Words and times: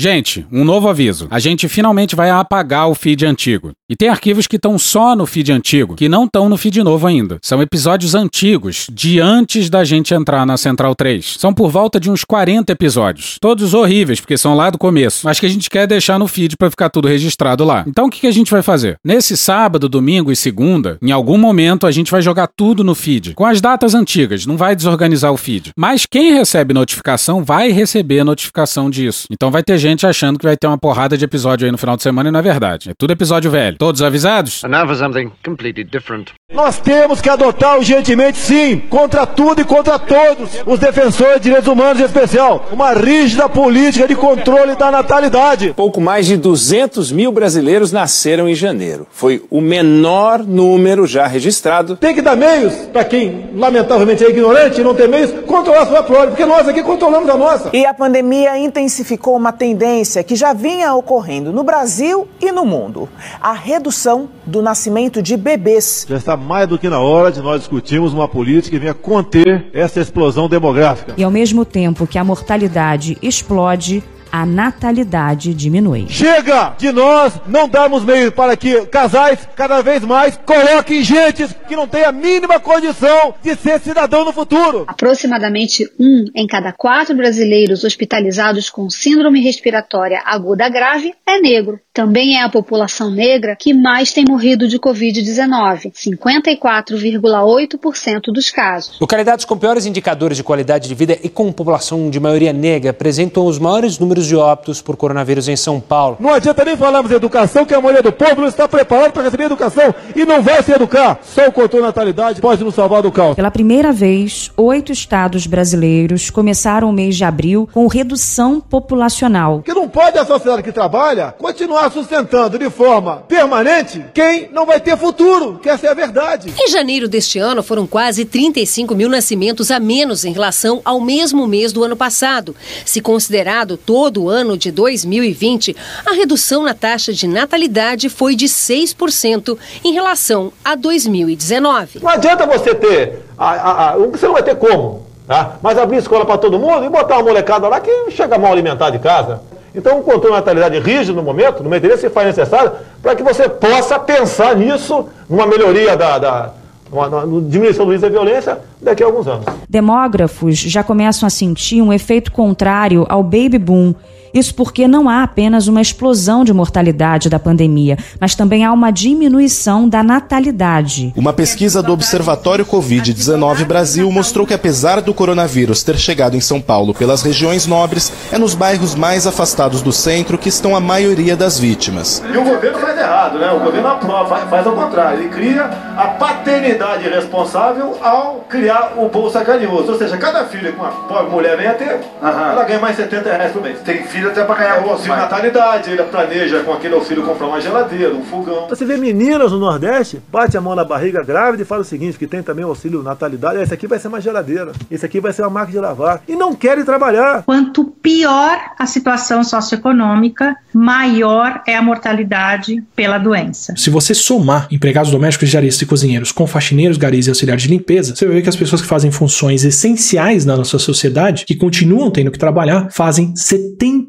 Gente, 0.00 0.46
um 0.52 0.64
novo 0.64 0.88
aviso. 0.88 1.26
A 1.28 1.40
gente 1.40 1.66
finalmente 1.66 2.14
vai 2.14 2.30
apagar 2.30 2.88
o 2.88 2.94
feed 2.94 3.26
antigo. 3.26 3.72
E 3.90 3.96
tem 3.96 4.08
arquivos 4.08 4.46
que 4.46 4.54
estão 4.54 4.78
só 4.78 5.16
no 5.16 5.26
feed 5.26 5.50
antigo, 5.50 5.96
que 5.96 6.08
não 6.08 6.26
estão 6.26 6.48
no 6.48 6.56
feed 6.56 6.84
novo 6.84 7.04
ainda. 7.04 7.38
São 7.42 7.60
episódios 7.60 8.14
antigos, 8.14 8.86
de 8.92 9.18
antes 9.18 9.68
da 9.68 9.82
gente 9.82 10.14
entrar 10.14 10.46
na 10.46 10.56
Central 10.56 10.94
3. 10.94 11.34
São 11.38 11.52
por 11.52 11.68
volta 11.68 11.98
de 11.98 12.08
uns 12.08 12.22
40 12.22 12.70
episódios. 12.70 13.38
Todos 13.40 13.74
horríveis, 13.74 14.20
porque 14.20 14.38
são 14.38 14.54
lá 14.54 14.70
do 14.70 14.78
começo. 14.78 15.22
Mas 15.24 15.40
que 15.40 15.46
a 15.46 15.48
gente 15.48 15.68
quer 15.68 15.88
deixar 15.88 16.16
no 16.16 16.28
feed 16.28 16.56
para 16.56 16.70
ficar 16.70 16.90
tudo 16.90 17.08
registrado 17.08 17.64
lá. 17.64 17.82
Então 17.84 18.06
o 18.06 18.10
que, 18.10 18.20
que 18.20 18.26
a 18.28 18.32
gente 18.32 18.52
vai 18.52 18.62
fazer? 18.62 18.98
Nesse 19.04 19.36
sábado, 19.36 19.88
domingo 19.88 20.30
e 20.30 20.36
segunda, 20.36 20.96
em 21.02 21.10
algum 21.10 21.38
momento 21.38 21.88
a 21.88 21.90
gente 21.90 22.12
vai 22.12 22.22
jogar 22.22 22.46
tudo 22.46 22.84
no 22.84 22.94
feed. 22.94 23.34
Com 23.34 23.46
as 23.46 23.60
datas 23.60 23.96
antigas, 23.96 24.46
não 24.46 24.56
vai 24.56 24.76
desorganizar 24.76 25.32
o 25.32 25.36
feed. 25.36 25.72
Mas 25.76 26.06
quem 26.08 26.34
recebe 26.34 26.72
notificação 26.72 27.42
vai 27.42 27.72
receber 27.72 28.22
notificação 28.22 28.88
disso. 28.88 29.26
Então 29.28 29.50
vai 29.50 29.64
ter 29.64 29.76
gente 29.76 29.87
achando 30.06 30.38
que 30.38 30.44
vai 30.44 30.56
ter 30.56 30.66
uma 30.66 30.78
porrada 30.78 31.16
de 31.16 31.24
episódio 31.24 31.64
aí 31.64 31.72
no 31.72 31.78
final 31.78 31.96
de 31.96 32.02
semana 32.02 32.28
e 32.28 32.32
não 32.32 32.40
é 32.40 32.42
verdade. 32.42 32.90
É 32.90 32.94
tudo 32.96 33.12
episódio 33.12 33.50
velho. 33.50 33.76
Todos 33.78 34.02
avisados? 34.02 34.62
And 34.64 34.68
now 34.68 34.86
for 34.86 34.96
something 34.96 35.30
completely 35.44 35.84
different. 35.84 36.32
Nós 36.52 36.78
temos 36.78 37.20
que 37.20 37.28
adotar 37.28 37.78
urgentemente, 37.78 38.38
sim, 38.38 38.78
contra 38.88 39.26
tudo 39.26 39.60
e 39.60 39.64
contra 39.64 39.98
todos, 39.98 40.50
os 40.66 40.78
defensores 40.78 41.36
de 41.36 41.42
direitos 41.42 41.68
humanos 41.68 42.00
em 42.00 42.04
especial, 42.04 42.66
uma 42.72 42.92
rígida 42.92 43.48
política 43.48 44.08
de 44.08 44.14
controle 44.14 44.74
da 44.74 44.90
natalidade. 44.90 45.74
Pouco 45.76 46.00
mais 46.00 46.26
de 46.26 46.36
200 46.36 47.12
mil 47.12 47.30
brasileiros 47.32 47.92
nasceram 47.92 48.48
em 48.48 48.54
janeiro. 48.54 49.06
Foi 49.10 49.44
o 49.50 49.60
menor 49.60 50.42
número 50.42 51.06
já 51.06 51.26
registrado. 51.26 51.96
Tem 51.96 52.14
que 52.14 52.22
dar 52.22 52.36
meios 52.36 52.74
para 52.92 53.04
quem, 53.04 53.50
lamentavelmente, 53.54 54.24
é 54.24 54.30
ignorante 54.30 54.80
e 54.80 54.84
não 54.84 54.94
tem 54.94 55.06
meios, 55.08 55.30
controlar 55.46 55.82
a 55.82 55.86
sua 55.86 56.02
prole, 56.02 56.28
porque 56.28 56.46
nós 56.46 56.66
aqui 56.66 56.82
controlamos 56.82 57.28
a 57.28 57.36
nossa. 57.36 57.70
E 57.72 57.84
a 57.84 57.94
pandemia 57.94 58.58
intensificou 58.58 59.36
uma 59.36 59.52
tendência 59.52 59.77
que 60.26 60.36
já 60.36 60.52
vinha 60.52 60.94
ocorrendo 60.94 61.52
no 61.52 61.62
Brasil 61.62 62.28
e 62.40 62.50
no 62.50 62.64
mundo: 62.64 63.08
a 63.40 63.52
redução 63.52 64.28
do 64.44 64.60
nascimento 64.60 65.22
de 65.22 65.36
bebês. 65.36 66.06
Já 66.08 66.16
está 66.16 66.36
mais 66.36 66.68
do 66.68 66.78
que 66.78 66.88
na 66.88 66.98
hora 66.98 67.30
de 67.30 67.40
nós 67.40 67.60
discutirmos 67.60 68.12
uma 68.12 68.28
política 68.28 68.76
que 68.76 68.80
venha 68.80 68.94
conter 68.94 69.66
essa 69.72 70.00
explosão 70.00 70.48
demográfica. 70.48 71.14
E 71.16 71.24
ao 71.24 71.30
mesmo 71.30 71.64
tempo 71.64 72.06
que 72.06 72.18
a 72.18 72.24
mortalidade 72.24 73.16
explode, 73.22 74.02
a 74.30 74.46
natalidade 74.46 75.54
diminui. 75.54 76.06
Chega 76.08 76.74
de 76.78 76.92
nós 76.92 77.34
não 77.46 77.68
darmos 77.68 78.04
meio 78.04 78.30
para 78.32 78.56
que 78.56 78.86
casais 78.86 79.48
cada 79.56 79.82
vez 79.82 80.04
mais 80.04 80.38
coloquem 80.44 81.02
gente 81.02 81.46
que 81.66 81.74
não 81.76 81.86
tem 81.86 82.04
a 82.04 82.12
mínima 82.12 82.60
condição 82.60 83.34
de 83.42 83.54
ser 83.56 83.80
cidadão 83.80 84.24
no 84.24 84.32
futuro. 84.32 84.84
Aproximadamente 84.86 85.90
um 85.98 86.24
em 86.34 86.46
cada 86.46 86.72
quatro 86.72 87.14
brasileiros 87.14 87.84
hospitalizados 87.84 88.68
com 88.70 88.90
síndrome 88.90 89.40
respiratória 89.40 90.22
aguda 90.24 90.68
grave 90.68 91.14
é 91.26 91.40
negro. 91.40 91.80
Também 91.92 92.36
é 92.36 92.42
a 92.42 92.48
população 92.48 93.10
negra 93.10 93.56
que 93.56 93.74
mais 93.74 94.12
tem 94.12 94.24
morrido 94.28 94.68
de 94.68 94.78
Covid-19, 94.78 95.92
54,8% 95.92 98.32
dos 98.32 98.50
casos. 98.50 99.00
Localidades 99.00 99.44
com 99.44 99.58
piores 99.58 99.84
indicadores 99.86 100.36
de 100.36 100.44
qualidade 100.44 100.88
de 100.88 100.94
vida 100.94 101.18
e 101.22 101.28
com 101.28 101.52
população 101.52 102.08
de 102.08 102.20
maioria 102.20 102.52
negra 102.52 102.90
apresentam 102.90 103.46
os 103.46 103.58
maiores 103.58 103.98
números 103.98 104.17
de 104.26 104.36
óbitos 104.36 104.80
por 104.80 104.96
coronavírus 104.96 105.48
em 105.48 105.56
São 105.56 105.80
Paulo. 105.80 106.16
Não 106.20 106.32
adianta 106.32 106.64
nem 106.64 106.76
falarmos 106.76 107.10
de 107.10 107.16
educação, 107.16 107.64
que 107.64 107.74
a 107.74 107.80
maioria 107.80 108.02
do 108.02 108.12
povo 108.12 108.40
não 108.40 108.48
está 108.48 108.68
preparado 108.68 109.12
para 109.12 109.22
receber 109.22 109.44
educação 109.44 109.94
e 110.14 110.24
não 110.24 110.42
vai 110.42 110.62
se 110.62 110.72
educar. 110.72 111.18
Só 111.22 111.48
o 111.48 111.52
controle 111.52 111.82
da 111.82 111.88
natalidade 111.88 112.40
pode 112.40 112.64
nos 112.64 112.74
salvar 112.74 113.02
do 113.02 113.12
caos. 113.12 113.36
Pela 113.36 113.50
primeira 113.50 113.92
vez, 113.92 114.50
oito 114.56 114.92
estados 114.92 115.46
brasileiros 115.46 116.30
começaram 116.30 116.88
o 116.88 116.92
mês 116.92 117.16
de 117.16 117.24
abril 117.24 117.68
com 117.72 117.86
redução 117.86 118.60
populacional. 118.60 119.62
Que 119.62 119.74
não 119.74 119.88
pode 119.88 120.18
a 120.18 120.24
sociedade 120.24 120.62
que 120.62 120.72
trabalha 120.72 121.34
continuar 121.38 121.90
sustentando 121.90 122.58
de 122.58 122.70
forma 122.70 123.16
permanente 123.28 124.04
quem 124.14 124.48
não 124.52 124.66
vai 124.66 124.80
ter 124.80 124.96
futuro, 124.96 125.58
que 125.62 125.68
essa 125.68 125.86
é 125.86 125.90
a 125.90 125.94
verdade. 125.94 126.52
Em 126.58 126.68
janeiro 126.68 127.08
deste 127.08 127.38
ano, 127.38 127.62
foram 127.62 127.86
quase 127.86 128.24
35 128.24 128.94
mil 128.94 129.08
nascimentos 129.08 129.70
a 129.70 129.78
menos 129.78 130.24
em 130.24 130.32
relação 130.32 130.80
ao 130.84 131.00
mesmo 131.00 131.46
mês 131.46 131.72
do 131.72 131.84
ano 131.84 131.96
passado. 131.96 132.54
Se 132.84 133.00
considerado 133.00 133.76
todo 133.76 134.07
o 134.16 134.28
ano 134.30 134.56
de 134.56 134.70
2020, 134.70 135.76
a 136.06 136.12
redução 136.14 136.62
na 136.62 136.72
taxa 136.72 137.12
de 137.12 137.28
natalidade 137.28 138.08
foi 138.08 138.34
de 138.34 138.46
6% 138.46 139.58
em 139.84 139.92
relação 139.92 140.50
a 140.64 140.74
2019. 140.74 142.00
Não 142.02 142.08
adianta 142.08 142.46
você 142.46 142.74
ter, 142.74 143.24
a, 143.36 143.50
a, 143.50 143.90
a, 143.90 143.96
você 143.96 144.26
não 144.26 144.32
vai 144.32 144.42
ter 144.42 144.56
como, 144.56 145.06
tá? 145.26 145.58
mas 145.62 145.76
abrir 145.76 145.98
escola 145.98 146.24
para 146.24 146.38
todo 146.38 146.58
mundo 146.58 146.84
e 146.84 146.88
botar 146.88 147.16
uma 147.16 147.24
molecada 147.24 147.68
lá 147.68 147.80
que 147.80 148.10
chega 148.10 148.38
mal 148.38 148.52
alimentada 148.52 148.92
de 148.92 148.98
casa. 148.98 149.42
Então, 149.74 149.98
um 149.98 150.02
controle 150.02 150.34
de 150.34 150.40
natalidade 150.40 150.78
rígido 150.78 151.14
no 151.14 151.22
momento, 151.22 151.62
no 151.62 151.68
meu 151.68 151.78
interesse, 151.78 152.00
se 152.00 152.10
faz 152.10 152.26
necessário 152.26 152.72
para 153.02 153.14
que 153.14 153.22
você 153.22 153.48
possa 153.48 153.98
pensar 153.98 154.56
nisso, 154.56 155.08
numa 155.28 155.46
melhoria 155.46 155.96
da, 155.96 156.18
da 156.18 156.52
uma, 156.90 157.08
diminuição 157.42 157.84
do 157.86 157.92
risco 157.92 158.06
da 158.06 158.08
violência 158.08 158.58
daqui 158.80 159.02
a 159.02 159.06
alguns 159.06 159.26
anos. 159.26 159.44
Demógrafos 159.68 160.58
já 160.58 160.82
começam 160.82 161.26
a 161.26 161.30
sentir 161.30 161.82
um 161.82 161.92
efeito 161.92 162.32
contrário 162.32 163.06
ao 163.08 163.22
baby 163.22 163.58
boom. 163.58 163.94
Isso 164.32 164.54
porque 164.54 164.86
não 164.86 165.08
há 165.08 165.22
apenas 165.22 165.68
uma 165.68 165.80
explosão 165.80 166.44
de 166.44 166.52
mortalidade 166.52 167.28
da 167.28 167.38
pandemia, 167.38 167.96
mas 168.20 168.34
também 168.34 168.64
há 168.64 168.72
uma 168.72 168.90
diminuição 168.90 169.88
da 169.88 170.02
natalidade. 170.02 171.12
Uma 171.16 171.32
pesquisa 171.32 171.82
do 171.82 171.92
Observatório 171.92 172.64
Covid-19 172.66 173.64
Brasil 173.64 174.10
mostrou 174.10 174.46
que, 174.46 174.54
apesar 174.54 175.00
do 175.00 175.14
coronavírus 175.14 175.82
ter 175.82 175.96
chegado 175.98 176.36
em 176.36 176.40
São 176.40 176.60
Paulo 176.60 176.94
pelas 176.94 177.22
regiões 177.22 177.66
nobres, 177.66 178.12
é 178.32 178.38
nos 178.38 178.54
bairros 178.54 178.94
mais 178.94 179.26
afastados 179.26 179.82
do 179.82 179.92
centro 179.92 180.38
que 180.38 180.48
estão 180.48 180.74
a 180.74 180.80
maioria 180.80 181.36
das 181.36 181.58
vítimas. 181.58 182.22
E 182.32 182.36
o 182.36 182.44
governo 182.44 182.78
faz 182.78 182.98
errado, 182.98 183.38
né? 183.38 183.50
O 183.52 183.60
governo 183.60 183.98
faz, 184.28 184.48
faz 184.48 184.66
ao 184.66 184.72
contrário. 184.74 185.20
Ele 185.20 185.28
cria 185.28 185.64
a 185.96 186.08
paternidade 186.08 187.08
responsável 187.08 187.96
ao 188.02 188.46
criar 188.48 188.94
o 188.96 189.08
Bolsa 189.08 189.44
Carinhoso. 189.44 189.92
Ou 189.92 189.98
seja, 189.98 190.16
cada 190.16 190.44
filho 190.46 190.72
que 190.72 190.78
uma 190.78 190.90
pobre 190.90 191.30
mulher 191.30 191.56
venha 191.56 191.74
ter, 191.74 192.00
ela 192.20 192.64
ganha 192.64 192.80
mais 192.80 192.96
70 192.96 193.30
reais 193.30 193.52
por 193.52 193.62
mês. 193.62 193.78
Tem 193.84 194.02
filho 194.04 194.17
até 194.26 194.44
para 194.44 194.54
ganhar 194.56 194.84
o 194.84 194.90
auxílio 194.90 195.16
natalidade. 195.16 195.90
Ele 195.90 196.02
planeja 196.04 196.62
com 196.62 196.72
aquele 196.72 196.94
auxílio 196.94 197.24
comprar 197.24 197.46
uma 197.46 197.60
geladeira, 197.60 198.14
um 198.14 198.24
fogão. 198.24 198.68
Você 198.68 198.84
vê 198.84 198.96
meninas 198.96 199.52
no 199.52 199.58
Nordeste, 199.58 200.20
bate 200.30 200.56
a 200.56 200.60
mão 200.60 200.74
na 200.74 200.84
barriga 200.84 201.22
grávida 201.22 201.62
e 201.62 201.66
fala 201.66 201.82
o 201.82 201.84
seguinte: 201.84 202.18
que 202.18 202.26
tem 202.26 202.42
também 202.42 202.64
o 202.64 202.68
auxílio 202.68 203.02
natalidade. 203.02 203.60
Esse 203.60 203.74
aqui 203.74 203.86
vai 203.86 203.98
ser 203.98 204.08
uma 204.08 204.20
geladeira, 204.20 204.72
esse 204.90 205.04
aqui 205.04 205.20
vai 205.20 205.32
ser 205.32 205.42
uma 205.42 205.50
máquina 205.50 205.68
de 205.68 205.78
lavar. 205.78 206.22
E 206.26 206.34
não 206.34 206.54
querem 206.54 206.84
trabalhar. 206.84 207.42
Quanto 207.44 207.84
pior 207.84 208.58
a 208.78 208.86
situação 208.86 209.44
socioeconômica, 209.44 210.56
maior 210.72 211.62
é 211.66 211.76
a 211.76 211.82
mortalidade 211.82 212.82
pela 212.96 213.18
doença. 213.18 213.74
Se 213.76 213.90
você 213.90 214.14
somar 214.14 214.66
empregados 214.70 215.10
domésticos, 215.10 215.48
diaristas 215.48 215.82
e 215.82 215.86
cozinheiros 215.86 216.32
com 216.32 216.46
faxineiros, 216.46 216.96
garis 216.96 217.26
e 217.26 217.30
auxiliares 217.30 217.62
de 217.62 217.68
limpeza, 217.68 218.14
você 218.14 218.24
vai 218.24 218.36
ver 218.36 218.42
que 218.42 218.48
as 218.48 218.56
pessoas 218.56 218.80
que 218.80 218.88
fazem 218.88 219.10
funções 219.10 219.64
essenciais 219.64 220.44
na 220.44 220.56
nossa 220.56 220.78
sociedade, 220.78 221.44
que 221.44 221.54
continuam 221.54 222.10
tendo 222.10 222.30
que 222.30 222.38
trabalhar, 222.38 222.88
fazem 222.90 223.32
70% 223.34 224.07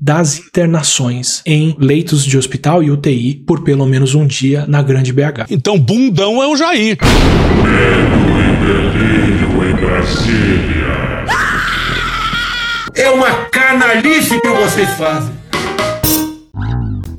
das 0.00 0.38
internações 0.38 1.42
em 1.44 1.76
leitos 1.78 2.24
de 2.24 2.38
hospital 2.38 2.82
e 2.82 2.90
UTI 2.90 3.42
por 3.46 3.62
pelo 3.62 3.86
menos 3.86 4.14
um 4.14 4.26
dia 4.26 4.64
na 4.66 4.82
grande 4.82 5.12
BH. 5.12 5.46
Então, 5.50 5.78
bundão 5.78 6.42
é 6.42 6.46
o 6.46 6.56
Jair. 6.56 6.98
Medo 7.62 8.22
e 8.40 8.56
delírio 8.66 9.70
em 9.70 9.74
Brasília. 9.74 10.52
É 12.94 13.10
uma 13.10 13.30
canalice 13.50 14.40
que 14.40 14.48
vocês 14.48 14.88
fazem. 14.90 15.42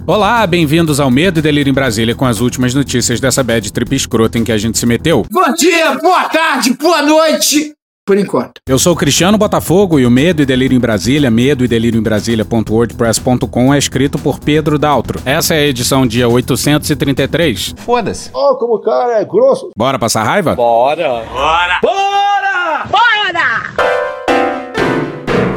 Olá, 0.05 0.45
bem-vindos 0.45 0.99
ao 0.99 1.09
Medo 1.09 1.39
e 1.39 1.41
Delírio 1.41 1.71
em 1.71 1.73
Brasília 1.73 2.13
com 2.13 2.25
as 2.25 2.41
últimas 2.41 2.73
notícias 2.73 3.21
dessa 3.21 3.41
bad 3.41 3.71
trip 3.71 3.95
escrota 3.95 4.37
em 4.37 4.43
que 4.43 4.51
a 4.51 4.57
gente 4.57 4.77
se 4.77 4.85
meteu. 4.85 5.25
Bom 5.31 5.53
dia, 5.53 5.95
boa 5.95 6.25
tarde, 6.25 6.73
boa 6.73 7.01
noite. 7.01 7.73
Por 8.05 8.17
enquanto. 8.17 8.59
Eu 8.67 8.77
sou 8.77 8.91
o 8.91 8.95
Cristiano 8.97 9.37
Botafogo 9.37 9.97
e 9.97 10.05
o 10.05 10.11
Medo 10.11 10.41
e 10.41 10.45
Delírio 10.45 10.75
em 10.75 10.79
Brasília, 10.79 11.31
medo 11.31 11.63
e 11.63 11.69
delírio 11.69 11.97
em 11.97 12.03
Brasília.wordpress.com 12.03 13.73
é 13.73 13.77
escrito 13.77 14.19
por 14.19 14.39
Pedro 14.39 14.77
Daltro. 14.77 15.21
Essa 15.25 15.53
é 15.53 15.59
a 15.59 15.67
edição 15.67 16.05
dia 16.05 16.27
833. 16.27 17.75
Foda-se. 17.77 18.29
Oh, 18.33 18.57
como 18.57 18.75
o 18.75 18.81
cara 18.81 19.21
é 19.21 19.25
grosso. 19.25 19.69
Bora 19.77 19.97
passar 19.97 20.23
raiva? 20.23 20.53
Bora. 20.53 21.23
Bora. 21.31 21.79
Bora! 21.81 22.87
Bora! 22.91 23.73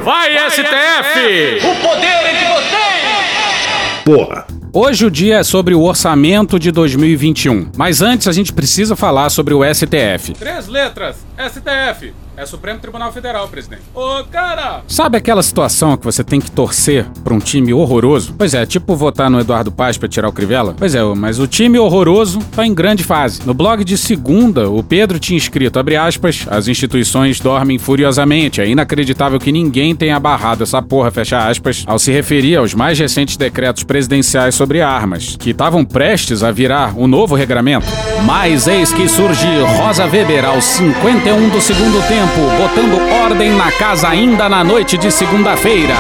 Vai, 0.05 0.35
Vai 0.35 0.51
STF! 0.51 1.67
O 1.67 1.75
poder 1.83 2.07
é 2.07 2.33
de 2.33 2.45
vocês! 2.45 4.05
Porra. 4.05 4.56
Hoje 4.79 5.07
o 5.07 5.11
dia 5.11 5.39
é 5.39 5.43
sobre 5.43 5.75
o 5.75 5.81
orçamento 5.81 6.59
de 6.59 6.71
2021. 6.71 7.71
Mas 7.79 8.03
antes 8.03 8.29
a 8.29 8.33
gente 8.33 8.53
precisa 8.53 8.95
falar 8.95 9.31
sobre 9.31 9.55
o 9.55 9.63
STF. 9.65 10.35
Três 10.35 10.69
letras. 10.69 11.17
STF. 11.39 12.13
É 12.37 12.45
Supremo 12.45 12.79
Tribunal 12.79 13.11
Federal, 13.13 13.49
presidente. 13.49 13.81
Ô, 13.95 14.23
cara! 14.25 14.83
Sabe 14.87 15.17
aquela 15.17 15.43
situação 15.43 15.97
que 15.97 16.05
você 16.05 16.23
tem 16.23 16.39
que 16.39 16.51
torcer 16.51 17.07
pra 17.25 17.33
um 17.33 17.39
time 17.39 17.73
horroroso? 17.73 18.35
Pois 18.37 18.53
é, 18.53 18.67
tipo 18.67 18.95
votar 18.95 19.31
no 19.31 19.41
Eduardo 19.41 19.73
Paz 19.73 19.97
pra 19.97 20.07
tirar 20.07 20.29
o 20.29 20.33
Crivella? 20.33 20.75
Pois 20.79 20.95
é, 20.95 21.03
mas 21.03 21.39
o 21.39 21.47
time 21.47 21.79
horroroso 21.79 22.41
tá 22.55 22.67
em 22.67 22.75
grande 22.75 23.03
fase. 23.03 23.41
No 23.47 23.55
blog 23.55 23.83
de 23.83 23.97
segunda, 23.97 24.69
o 24.69 24.83
Pedro 24.83 25.19
tinha 25.19 25.39
escrito, 25.39 25.79
abre 25.79 25.97
aspas, 25.97 26.47
as 26.51 26.69
instituições 26.69 27.41
dormem 27.41 27.79
furiosamente. 27.79 28.61
É 28.61 28.69
inacreditável 28.69 29.41
que 29.41 29.51
ninguém 29.51 29.97
tenha 29.97 30.21
barrado 30.21 30.63
essa 30.63 30.83
porra, 30.83 31.11
fecha 31.11 31.39
aspas, 31.49 31.85
ao 31.87 31.99
se 31.99 32.13
referir 32.13 32.57
aos 32.57 32.75
mais 32.75 32.99
recentes 32.99 33.39
decretos 33.39 33.83
presidenciais 33.83 34.55
sobre 34.55 34.66
armas, 34.81 35.37
que 35.37 35.51
estavam 35.51 35.85
prestes 35.85 36.43
a 36.43 36.51
virar 36.51 36.93
o 36.97 37.05
um 37.05 37.07
novo 37.07 37.35
regramento. 37.35 37.87
Mas 38.25 38.67
eis 38.67 38.93
que 38.93 39.09
surge 39.09 39.47
Rosa 39.79 40.05
Weber 40.05 40.45
aos 40.45 40.65
51 40.65 41.49
do 41.49 41.61
segundo 41.61 42.07
tempo 42.09 42.41
botando 42.59 43.01
ordem 43.25 43.55
na 43.55 43.71
casa 43.73 44.09
ainda 44.09 44.49
na 44.49 44.65
noite 44.65 44.99
de 44.99 45.11
segunda-feira. 45.11 45.95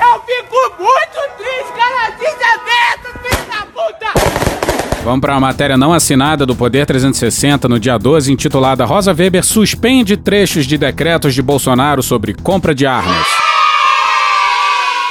Eu 0.00 0.20
fico 0.20 0.82
muito 0.82 1.36
triste, 1.38 1.72
cara, 1.76 2.10
desaberto, 2.10 3.18
filho 3.22 3.46
da 3.50 3.66
puta! 3.66 5.04
Vamos 5.04 5.20
para 5.20 5.34
a 5.34 5.40
matéria 5.40 5.76
não 5.76 5.92
assinada 5.92 6.44
do 6.44 6.54
Poder 6.54 6.86
360 6.86 7.68
no 7.68 7.80
dia 7.80 7.98
12, 7.98 8.32
intitulada 8.32 8.84
Rosa 8.84 9.14
Weber 9.14 9.44
suspende 9.44 10.16
trechos 10.16 10.66
de 10.66 10.76
decretos 10.76 11.34
de 11.34 11.42
Bolsonaro 11.42 12.02
sobre 12.02 12.34
compra 12.34 12.74
de 12.74 12.86
armas. 12.86 13.26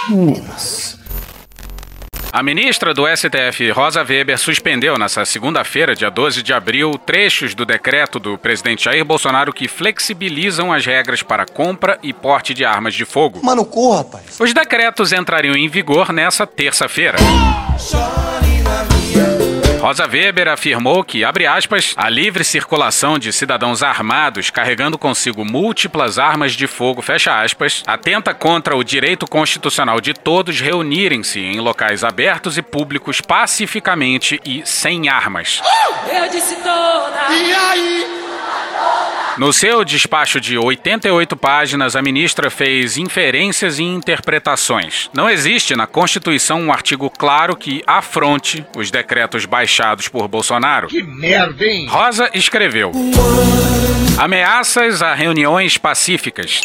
Menos. 0.09 0.82
A 2.33 2.41
ministra 2.41 2.95
do 2.95 3.03
STF, 3.05 3.69
Rosa 3.69 4.03
Weber, 4.03 4.39
suspendeu 4.39 4.97
nesta 4.97 5.23
segunda-feira, 5.23 5.93
dia 5.93 6.09
12 6.09 6.41
de 6.41 6.51
abril, 6.51 6.97
trechos 6.97 7.53
do 7.53 7.63
decreto 7.63 8.17
do 8.17 8.39
presidente 8.39 8.85
Jair 8.85 9.05
Bolsonaro 9.05 9.53
que 9.53 9.67
flexibilizam 9.67 10.73
as 10.73 10.83
regras 10.83 11.21
para 11.21 11.45
compra 11.45 11.99
e 12.01 12.11
porte 12.11 12.55
de 12.55 12.65
armas 12.65 12.95
de 12.95 13.05
fogo. 13.05 13.39
Mano, 13.43 13.63
corra, 13.63 13.97
rapaz. 13.97 14.39
Os 14.39 14.51
decretos 14.51 15.13
entrariam 15.13 15.55
em 15.55 15.67
vigor 15.67 16.11
nessa 16.11 16.47
terça-feira. 16.47 17.19
Rosa 19.83 20.07
Weber 20.07 20.47
afirmou 20.47 21.03
que, 21.03 21.25
abre 21.25 21.45
aspas, 21.45 21.93
a 21.97 22.09
livre 22.09 22.45
circulação 22.45 23.19
de 23.19 23.33
cidadãos 23.33 23.83
armados 23.83 24.49
carregando 24.49 24.97
consigo 24.97 25.43
múltiplas 25.43 26.17
armas 26.17 26.53
de 26.53 26.67
fogo, 26.67 27.01
fecha 27.01 27.41
aspas, 27.41 27.83
atenta 27.85 28.33
contra 28.33 28.77
o 28.77 28.81
direito 28.81 29.27
constitucional 29.27 29.99
de 29.99 30.13
todos 30.13 30.61
reunirem-se 30.61 31.41
em 31.41 31.59
locais 31.59 32.01
abertos 32.01 32.57
e 32.57 32.61
públicos 32.61 33.19
pacificamente 33.19 34.39
e 34.45 34.65
sem 34.65 35.09
armas. 35.09 35.61
Eu 36.09 36.29
disse 36.29 36.55
toda! 36.55 37.33
E 37.33 37.53
aí? 37.53 38.22
No 39.37 39.51
seu 39.51 39.83
despacho 39.83 40.39
de 40.39 40.59
88 40.59 41.35
páginas, 41.35 41.95
a 41.95 42.01
ministra 42.03 42.51
fez 42.51 42.97
inferências 42.97 43.79
e 43.79 43.83
interpretações. 43.83 45.09
Não 45.11 45.27
existe 45.27 45.75
na 45.75 45.87
Constituição 45.87 46.61
um 46.61 46.71
artigo 46.71 47.09
claro 47.09 47.55
que 47.55 47.83
afronte 47.87 48.63
os 48.77 48.91
decretos 48.91 49.45
baixados 49.45 50.07
por 50.07 50.27
Bolsonaro. 50.27 50.87
Que 50.87 51.01
merda, 51.01 51.65
hein? 51.65 51.87
Rosa 51.87 52.29
escreveu: 52.35 52.91
Ameaças 54.19 55.01
a 55.01 55.15
reuniões 55.15 55.79
pacíficas. 55.79 56.61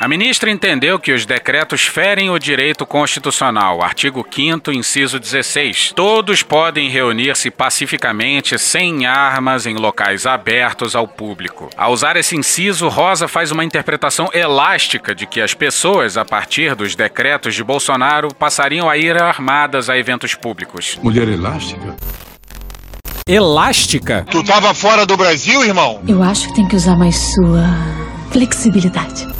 A 0.00 0.06
ministra 0.06 0.48
entendeu 0.48 0.96
que 0.96 1.10
os 1.10 1.26
decretos 1.26 1.82
ferem 1.82 2.30
o 2.30 2.38
direito 2.38 2.86
constitucional, 2.86 3.82
artigo 3.82 4.24
5 4.24 4.70
inciso 4.70 5.18
16. 5.18 5.92
Todos 5.92 6.40
podem 6.40 6.88
reunir-se 6.88 7.50
pacificamente 7.50 8.56
sem 8.60 9.06
armas 9.06 9.66
em 9.66 9.74
locais 9.74 10.24
abertos 10.24 10.94
ao 10.94 11.08
público. 11.08 11.68
Ao 11.76 11.92
usar 11.92 12.16
esse 12.16 12.36
inciso, 12.36 12.86
Rosa 12.86 13.26
faz 13.26 13.50
uma 13.50 13.64
interpretação 13.64 14.30
elástica 14.32 15.12
de 15.12 15.26
que 15.26 15.40
as 15.40 15.52
pessoas, 15.52 16.16
a 16.16 16.24
partir 16.24 16.76
dos 16.76 16.94
decretos 16.94 17.56
de 17.56 17.64
Bolsonaro, 17.64 18.32
passariam 18.32 18.88
a 18.88 18.96
ir 18.96 19.20
armadas 19.20 19.90
a 19.90 19.98
eventos 19.98 20.32
públicos. 20.32 20.96
Mulher 21.02 21.26
elástica? 21.26 21.96
Elástica? 23.26 24.24
Tu 24.30 24.44
tava 24.44 24.72
fora 24.74 25.04
do 25.04 25.16
Brasil, 25.16 25.64
irmão? 25.64 26.00
Eu 26.06 26.22
acho 26.22 26.46
que 26.46 26.54
tem 26.54 26.68
que 26.68 26.76
usar 26.76 26.96
mais 26.96 27.16
sua 27.16 27.64
flexibilidade 28.30 29.37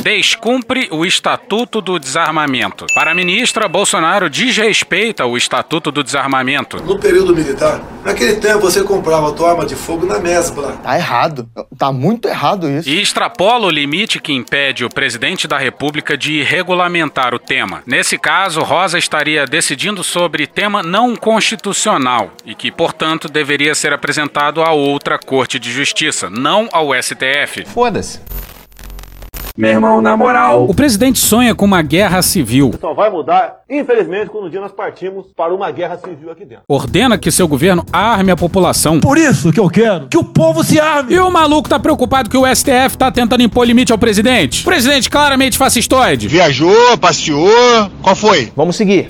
descumpre 0.00 0.88
o 0.90 1.04
Estatuto 1.04 1.80
do 1.80 1.98
Desarmamento. 1.98 2.86
Para 2.94 3.12
a 3.12 3.14
ministra, 3.14 3.68
Bolsonaro 3.68 4.30
desrespeita 4.30 5.26
o 5.26 5.36
Estatuto 5.36 5.92
do 5.92 6.02
Desarmamento. 6.02 6.82
No 6.82 6.98
período 6.98 7.34
militar, 7.34 7.80
naquele 8.04 8.36
tempo 8.36 8.60
você 8.60 8.82
comprava 8.82 9.28
a 9.28 9.32
tua 9.32 9.50
arma 9.50 9.66
de 9.66 9.74
fogo 9.74 10.06
na 10.06 10.18
mesbla. 10.18 10.72
Tá 10.82 10.96
errado. 10.96 11.48
Tá 11.76 11.92
muito 11.92 12.28
errado 12.28 12.68
isso. 12.68 12.88
E 12.88 13.00
extrapola 13.00 13.66
o 13.66 13.70
limite 13.70 14.20
que 14.20 14.32
impede 14.32 14.84
o 14.84 14.88
presidente 14.88 15.46
da 15.46 15.58
República 15.58 16.16
de 16.16 16.42
regulamentar 16.42 17.34
o 17.34 17.38
tema. 17.38 17.82
Nesse 17.86 18.18
caso, 18.18 18.60
Rosa 18.62 18.98
estaria 18.98 19.46
decidindo 19.46 20.02
sobre 20.02 20.46
tema 20.46 20.82
não 20.82 21.14
constitucional 21.14 22.30
e 22.44 22.54
que, 22.54 22.70
portanto, 22.70 23.28
deveria 23.28 23.74
ser 23.74 23.92
apresentado 23.92 24.62
a 24.62 24.72
outra 24.72 25.18
Corte 25.18 25.58
de 25.58 25.70
Justiça, 25.70 26.30
não 26.30 26.68
ao 26.72 26.90
STF. 26.94 27.66
Foda-se. 27.66 28.20
Meu 29.60 29.72
irmão, 29.72 30.00
na 30.00 30.16
moral. 30.16 30.64
O 30.66 30.74
presidente 30.74 31.18
sonha 31.18 31.54
com 31.54 31.66
uma 31.66 31.82
guerra 31.82 32.22
civil. 32.22 32.70
Só 32.80 32.94
vai 32.94 33.10
mudar, 33.10 33.56
infelizmente, 33.68 34.30
quando 34.30 34.46
um 34.46 34.50
dia 34.50 34.58
nós 34.58 34.72
partimos 34.72 35.26
para 35.36 35.54
uma 35.54 35.70
guerra 35.70 35.98
civil 35.98 36.30
aqui 36.30 36.46
dentro. 36.46 36.64
Ordena 36.66 37.18
que 37.18 37.30
seu 37.30 37.46
governo 37.46 37.84
arme 37.92 38.30
a 38.30 38.36
população. 38.36 39.00
Por 39.00 39.18
isso 39.18 39.52
que 39.52 39.60
eu 39.60 39.68
quero 39.68 40.08
que 40.08 40.16
o 40.16 40.24
povo 40.24 40.64
se 40.64 40.80
arme. 40.80 41.12
E 41.12 41.18
o 41.18 41.30
maluco 41.30 41.68
tá 41.68 41.78
preocupado 41.78 42.30
que 42.30 42.38
o 42.38 42.46
STF 42.46 42.96
tá 42.96 43.10
tentando 43.10 43.42
impor 43.42 43.66
limite 43.66 43.92
ao 43.92 43.98
presidente. 43.98 44.62
O 44.62 44.64
presidente 44.64 45.10
claramente 45.10 45.58
fascistoide. 45.58 46.26
Viajou, 46.26 46.96
passeou. 46.96 47.90
Qual 48.00 48.16
foi? 48.16 48.50
Vamos 48.56 48.76
seguir. 48.76 49.08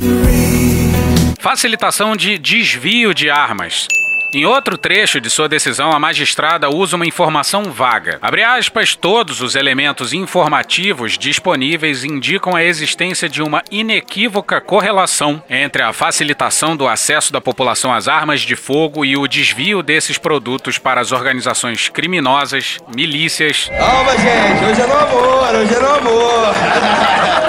Facilitação 1.39 2.17
de 2.17 2.39
desvio 2.39 3.15
de 3.15 3.31
armas. 3.31 3.87
Em 4.33 4.47
outro 4.47 4.79
trecho 4.79 5.21
de 5.21 5.29
sua 5.29 5.49
decisão, 5.49 5.91
a 5.91 5.99
magistrada 5.99 6.71
usa 6.71 6.95
uma 6.95 7.05
informação 7.05 7.65
vaga. 7.65 8.17
Abre 8.23 8.45
aspas, 8.45 8.95
todos 8.95 9.41
os 9.41 9.57
elementos 9.57 10.13
informativos 10.13 11.19
disponíveis 11.19 12.05
indicam 12.05 12.55
a 12.55 12.63
existência 12.63 13.29
de 13.29 13.43
uma 13.43 13.61
inequívoca 13.73 14.61
correlação 14.61 15.43
entre 15.51 15.83
a 15.83 15.93
facilitação 15.93 16.77
do 16.77 16.87
acesso 16.87 17.33
da 17.33 17.41
população 17.41 17.93
às 17.93 18.07
armas 18.07 18.43
de 18.43 18.55
fogo 18.55 19.05
e 19.05 19.17
o 19.17 19.27
desvio 19.27 19.83
desses 19.83 20.17
produtos 20.17 20.79
para 20.79 21.01
as 21.01 21.11
organizações 21.11 21.89
criminosas, 21.89 22.79
milícias. 22.95 23.69
Calma, 23.77 24.13
gente, 24.13 24.65
hoje 24.65 24.81
é 24.81 24.87
no 24.87 24.97
amor, 24.97 25.55
hoje 25.57 25.75
é 25.75 25.81
no 25.81 25.89
amor. 25.89 26.55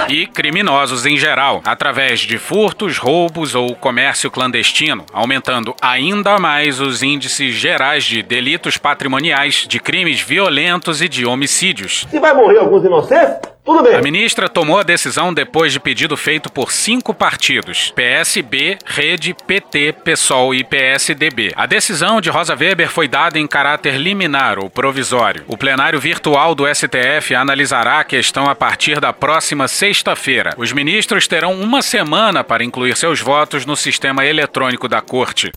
e 0.08 0.26
criminosos 0.26 1.06
em 1.06 1.16
geral, 1.16 1.62
através 1.64 2.20
de 2.20 2.38
furtos, 2.38 2.98
roubos 2.98 3.54
ou 3.54 3.74
comércio 3.76 4.30
clandestino, 4.30 5.06
aumentando 5.12 5.74
ainda 5.80 6.38
mais 6.38 6.71
os 6.80 7.02
índices 7.02 7.54
gerais 7.54 8.04
de 8.04 8.22
delitos 8.22 8.76
patrimoniais, 8.76 9.66
de 9.68 9.78
crimes 9.80 10.20
violentos 10.20 11.00
e 11.00 11.08
de 11.08 11.26
homicídios. 11.26 12.06
Se 12.10 12.18
vai 12.18 12.34
morrer 12.34 12.58
alguns 12.58 12.84
inocentes, 12.84 13.52
tudo 13.64 13.80
bem. 13.80 13.94
A 13.94 14.02
ministra 14.02 14.48
tomou 14.48 14.78
a 14.78 14.82
decisão 14.82 15.32
depois 15.32 15.72
de 15.72 15.78
pedido 15.78 16.16
feito 16.16 16.50
por 16.50 16.72
cinco 16.72 17.14
partidos: 17.14 17.92
PSB, 17.94 18.76
Rede, 18.84 19.34
PT, 19.46 19.94
PSOL 20.04 20.52
e 20.52 20.64
PSDB. 20.64 21.52
A 21.54 21.64
decisão 21.64 22.20
de 22.20 22.28
Rosa 22.28 22.56
Weber 22.56 22.88
foi 22.88 23.06
dada 23.06 23.38
em 23.38 23.46
caráter 23.46 23.96
liminar 23.96 24.58
ou 24.58 24.68
provisório. 24.68 25.44
O 25.46 25.56
plenário 25.56 26.00
virtual 26.00 26.56
do 26.56 26.64
STF 26.66 27.36
analisará 27.36 28.00
a 28.00 28.04
questão 28.04 28.50
a 28.50 28.54
partir 28.54 28.98
da 28.98 29.12
próxima 29.12 29.68
sexta-feira. 29.68 30.54
Os 30.56 30.72
ministros 30.72 31.28
terão 31.28 31.54
uma 31.54 31.82
semana 31.82 32.42
para 32.42 32.64
incluir 32.64 32.96
seus 32.96 33.20
votos 33.20 33.64
no 33.64 33.76
sistema 33.76 34.26
eletrônico 34.26 34.88
da 34.88 35.00
corte. 35.00 35.52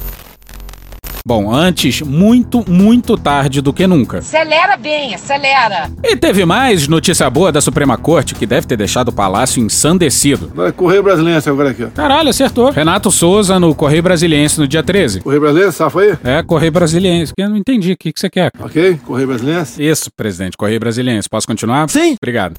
Bom, 1.27 1.51
antes, 1.51 2.03
muito, 2.03 2.63
muito 2.70 3.17
tarde 3.17 3.60
do 3.60 3.74
que 3.74 3.88
nunca. 3.88 4.20
Acelera 4.20 4.77
bem, 4.77 5.15
acelera. 5.15 5.89
E 6.03 6.15
teve 6.15 6.46
mais 6.46 6.88
notícia 6.88 7.27
boa 7.32 7.51
da 7.51 7.60
Suprema 7.60 7.98
Corte 7.98 8.36
que 8.36 8.46
deve 8.46 8.67
ter 8.67 8.77
deixado 8.77 9.08
o 9.08 9.12
palácio 9.12 9.60
ensandecido. 9.60 10.51
Vai, 10.53 10.72
Correio 10.72 11.01
Brasiliense 11.01 11.50
agora 11.50 11.72
aqui, 11.72 11.84
ó. 11.84 11.88
Caralho, 11.88 12.29
acertou. 12.29 12.70
Renato 12.70 13.10
Souza 13.10 13.60
no 13.60 13.74
Correio 13.74 14.03
Brasiliense 14.03 14.60
no 14.60 14.67
dia 14.67 14.84
13. 14.84 15.22
Correio 15.22 15.41
Brasiliense, 15.41 15.77
safa 15.77 16.00
aí? 16.01 16.15
É, 16.24 16.44
Correio 16.44 16.72
Brasiliense. 16.72 17.34
Eu 17.36 17.50
não 17.50 17.58
entendi. 17.58 17.94
O 17.94 17.98
que, 17.98 18.13
que 18.13 18.20
você 18.20 18.29
quer? 18.29 18.51
Ok, 18.60 19.00
Correio 19.03 19.27
Brasiliense. 19.27 19.84
Isso, 19.84 20.12
presidente. 20.15 20.55
Correio 20.55 20.79
Brasiliense. 20.79 21.27
Posso 21.27 21.48
continuar? 21.48 21.89
Sim. 21.89 22.17
Obrigado. 22.22 22.55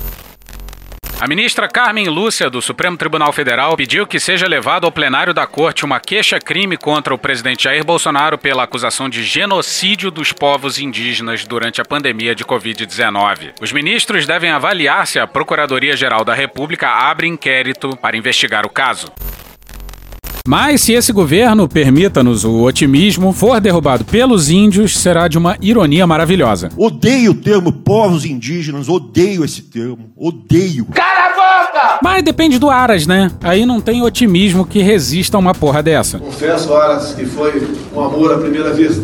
A 1.18 1.26
ministra 1.26 1.66
Carmen 1.66 2.10
Lúcia, 2.10 2.50
do 2.50 2.60
Supremo 2.60 2.94
Tribunal 2.94 3.32
Federal, 3.32 3.74
pediu 3.74 4.06
que 4.06 4.20
seja 4.20 4.46
levado 4.46 4.84
ao 4.84 4.92
plenário 4.92 5.32
da 5.32 5.46
corte 5.46 5.82
uma 5.82 5.98
queixa-crime 5.98 6.76
contra 6.76 7.14
o 7.14 7.16
presidente 7.18 7.64
Jair 7.64 7.82
Bolsonaro 7.82 8.36
pela 8.36 8.64
acusação 8.64 9.08
de 9.08 9.24
genocídio 9.24 10.10
dos 10.10 10.30
povos 10.30 10.78
indígenas 10.78 11.46
durante 11.46 11.80
a 11.80 11.86
pandemia 11.86 12.34
de 12.34 12.44
Covid-19. 12.44 13.54
Os 13.62 13.72
ministros 13.72 14.26
devem 14.26 14.50
avaliar 14.50 15.06
se 15.06 15.18
a 15.18 15.26
Procuradoria-Geral 15.26 16.22
da 16.22 16.34
República 16.34 16.90
abre 16.90 17.26
inquérito 17.26 17.96
para 17.96 18.18
investigar 18.18 18.66
o 18.66 18.70
caso. 18.70 19.10
Mas 20.46 20.82
se 20.82 20.92
esse 20.92 21.12
governo, 21.12 21.68
permita-nos 21.68 22.44
o 22.44 22.62
otimismo, 22.62 23.32
for 23.32 23.60
derrubado 23.60 24.04
pelos 24.04 24.48
índios, 24.48 24.96
será 24.96 25.26
de 25.26 25.36
uma 25.36 25.56
ironia 25.60 26.06
maravilhosa. 26.06 26.70
Odeio 26.76 27.32
o 27.32 27.34
termo 27.34 27.72
povos 27.72 28.24
indígenas, 28.24 28.88
odeio 28.88 29.44
esse 29.44 29.62
termo, 29.62 30.10
odeio. 30.16 30.86
Cala 30.86 31.26
a 31.26 31.28
boca! 31.30 31.98
Mas 32.02 32.22
depende 32.22 32.58
do 32.58 32.70
Aras, 32.70 33.06
né? 33.06 33.30
Aí 33.42 33.66
não 33.66 33.80
tem 33.80 34.02
otimismo 34.02 34.64
que 34.64 34.80
resista 34.80 35.36
a 35.36 35.40
uma 35.40 35.52
porra 35.52 35.82
dessa. 35.82 36.18
Confesso, 36.18 36.72
Aras, 36.74 37.12
que 37.12 37.26
foi 37.26 37.68
um 37.92 38.00
amor 38.00 38.32
à 38.34 38.38
primeira 38.38 38.72
vista. 38.72 39.02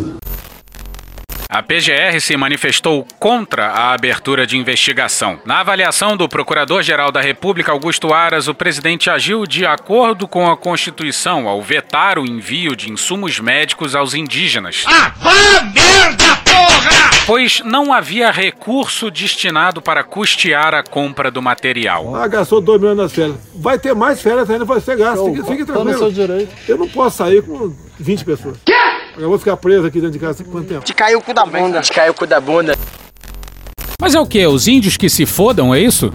A 1.52 1.62
PGR 1.62 2.18
se 2.18 2.34
manifestou 2.34 3.06
contra 3.18 3.66
a 3.66 3.92
abertura 3.92 4.46
de 4.46 4.56
investigação. 4.56 5.38
Na 5.44 5.60
avaliação 5.60 6.16
do 6.16 6.26
Procurador-Geral 6.26 7.12
da 7.12 7.20
República, 7.20 7.70
Augusto 7.70 8.14
Aras, 8.14 8.48
o 8.48 8.54
presidente 8.54 9.10
agiu 9.10 9.46
de 9.46 9.66
acordo 9.66 10.26
com 10.26 10.50
a 10.50 10.56
Constituição 10.56 11.46
ao 11.46 11.60
vetar 11.60 12.18
o 12.18 12.24
envio 12.24 12.74
de 12.74 12.90
insumos 12.90 13.38
médicos 13.38 13.94
aos 13.94 14.14
indígenas. 14.14 14.84
Ah, 14.86 15.12
vá 15.18 15.62
merda, 15.64 16.36
porra! 16.36 17.10
Pois 17.26 17.60
não 17.66 17.92
havia 17.92 18.30
recurso 18.30 19.10
destinado 19.10 19.82
para 19.82 20.02
custear 20.02 20.72
a 20.72 20.82
compra 20.82 21.30
do 21.30 21.42
material. 21.42 22.16
Ah, 22.16 22.26
gastou 22.28 22.62
2 22.62 22.80
milhões 22.80 22.96
nas 22.96 23.12
férias. 23.12 23.36
Vai 23.54 23.78
ter 23.78 23.94
mais 23.94 24.22
férias 24.22 24.48
ainda 24.48 24.64
para 24.64 24.80
ser 24.80 24.96
gasto. 24.96 25.22
Fique, 25.26 25.46
fique 25.46 25.64
tranquilo. 25.66 26.48
Eu 26.66 26.78
não 26.78 26.88
posso 26.88 27.18
sair 27.18 27.42
com 27.42 27.76
20 28.00 28.24
pessoas. 28.24 28.56
Quê? 28.64 28.91
Eu 29.16 29.28
vou 29.28 29.38
ficar 29.38 29.56
preso 29.56 29.86
aqui 29.86 30.00
dentro 30.00 30.12
de 30.12 30.18
casa 30.18 30.42
quanto 30.44 30.68
tempo? 30.68 30.84
Te 30.84 30.94
caiu 30.94 31.18
o 31.18 31.22
cu 31.22 31.34
da 31.34 31.44
bunda. 31.44 31.80
Te 31.80 31.92
caiu 31.92 32.12
o 32.12 32.14
cu 32.14 32.26
da 32.26 32.40
bunda. 32.40 32.76
Mas 34.00 34.14
é 34.14 34.20
o 34.20 34.26
que? 34.26 34.44
Os 34.46 34.66
índios 34.66 34.96
que 34.96 35.08
se 35.08 35.26
fodam, 35.26 35.74
é 35.74 35.80
isso? 35.80 36.12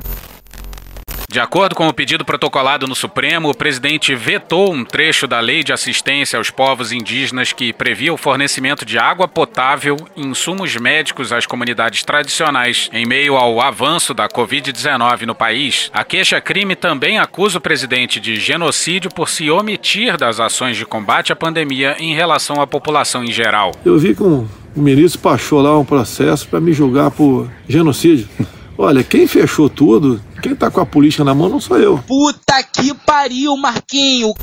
De 1.38 1.42
acordo 1.42 1.76
com 1.76 1.88
o 1.88 1.94
pedido 1.94 2.26
protocolado 2.26 2.88
no 2.88 2.96
Supremo, 2.96 3.52
o 3.52 3.56
presidente 3.56 4.16
vetou 4.16 4.74
um 4.74 4.84
trecho 4.84 5.28
da 5.28 5.40
Lei 5.40 5.64
de 5.64 5.72
Assistência 5.72 6.36
aos 6.36 6.50
Povos 6.50 6.92
Indígenas 6.92 7.54
que 7.54 7.72
previa 7.72 8.12
o 8.12 8.18
fornecimento 8.18 8.84
de 8.84 8.98
água 8.98 9.28
potável 9.28 9.98
e 10.16 10.26
insumos 10.26 10.76
médicos 10.78 11.32
às 11.32 11.46
comunidades 11.46 12.02
tradicionais. 12.02 12.90
Em 12.92 13.06
meio 13.06 13.36
ao 13.36 13.62
avanço 13.62 14.16
da 14.16 14.28
Covid-19 14.28 15.28
no 15.28 15.36
país, 15.36 15.92
a 15.94 16.04
queixa-crime 16.04 16.76
também 16.76 17.20
acusa 17.20 17.60
o 17.60 17.62
presidente 17.62 18.20
de 18.20 18.38
genocídio 18.38 19.12
por 19.14 19.30
se 19.30 19.48
omitir 19.52 20.18
das 20.18 20.40
ações 20.40 20.76
de 20.76 20.88
combate 20.88 21.32
à 21.32 21.36
pandemia 21.36 21.96
em 22.00 22.16
relação 22.16 22.60
à 22.60 22.66
população 22.66 23.24
em 23.24 23.32
geral. 23.32 23.74
Eu 23.86 24.00
vi 24.00 24.16
que 24.16 24.24
um, 24.24 24.48
o 24.76 24.82
ministro 24.82 25.22
baixou 25.22 25.62
lá 25.62 25.78
um 25.78 25.86
processo 25.86 26.48
para 26.48 26.60
me 26.60 26.74
julgar 26.74 27.12
por 27.12 27.48
genocídio. 27.70 28.28
Olha, 28.76 29.04
quem 29.04 29.28
fechou 29.28 29.70
tudo, 29.70 30.20
quem 30.38 30.56
tá 30.56 30.70
com 30.72 30.80
a 30.80 30.86
política 30.86 31.24
na 31.24 31.34
mão 31.34 31.50
não 31.50 31.60
sou 31.60 31.78
eu. 31.78 31.98
Puta 32.08 32.64
que 32.64 32.94
pariu, 32.94 33.56
Marquinho. 33.58 34.34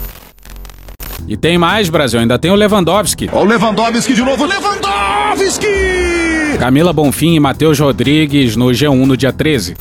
E 1.26 1.36
tem 1.36 1.56
mais, 1.56 1.88
Brasil, 1.88 2.20
ainda 2.20 2.38
tem 2.38 2.50
o 2.50 2.54
Lewandowski. 2.54 3.30
Ó 3.32 3.42
o 3.42 3.44
Lewandowski 3.44 4.12
de 4.12 4.22
novo, 4.22 4.44
Lewandowski! 4.44 5.66
Camila 6.58 6.92
Bonfim 6.92 7.34
e 7.34 7.40
Matheus 7.40 7.78
Rodrigues 7.80 8.56
no 8.56 8.66
G1 8.66 9.06
no 9.06 9.16
dia 9.16 9.32
13. 9.32 9.76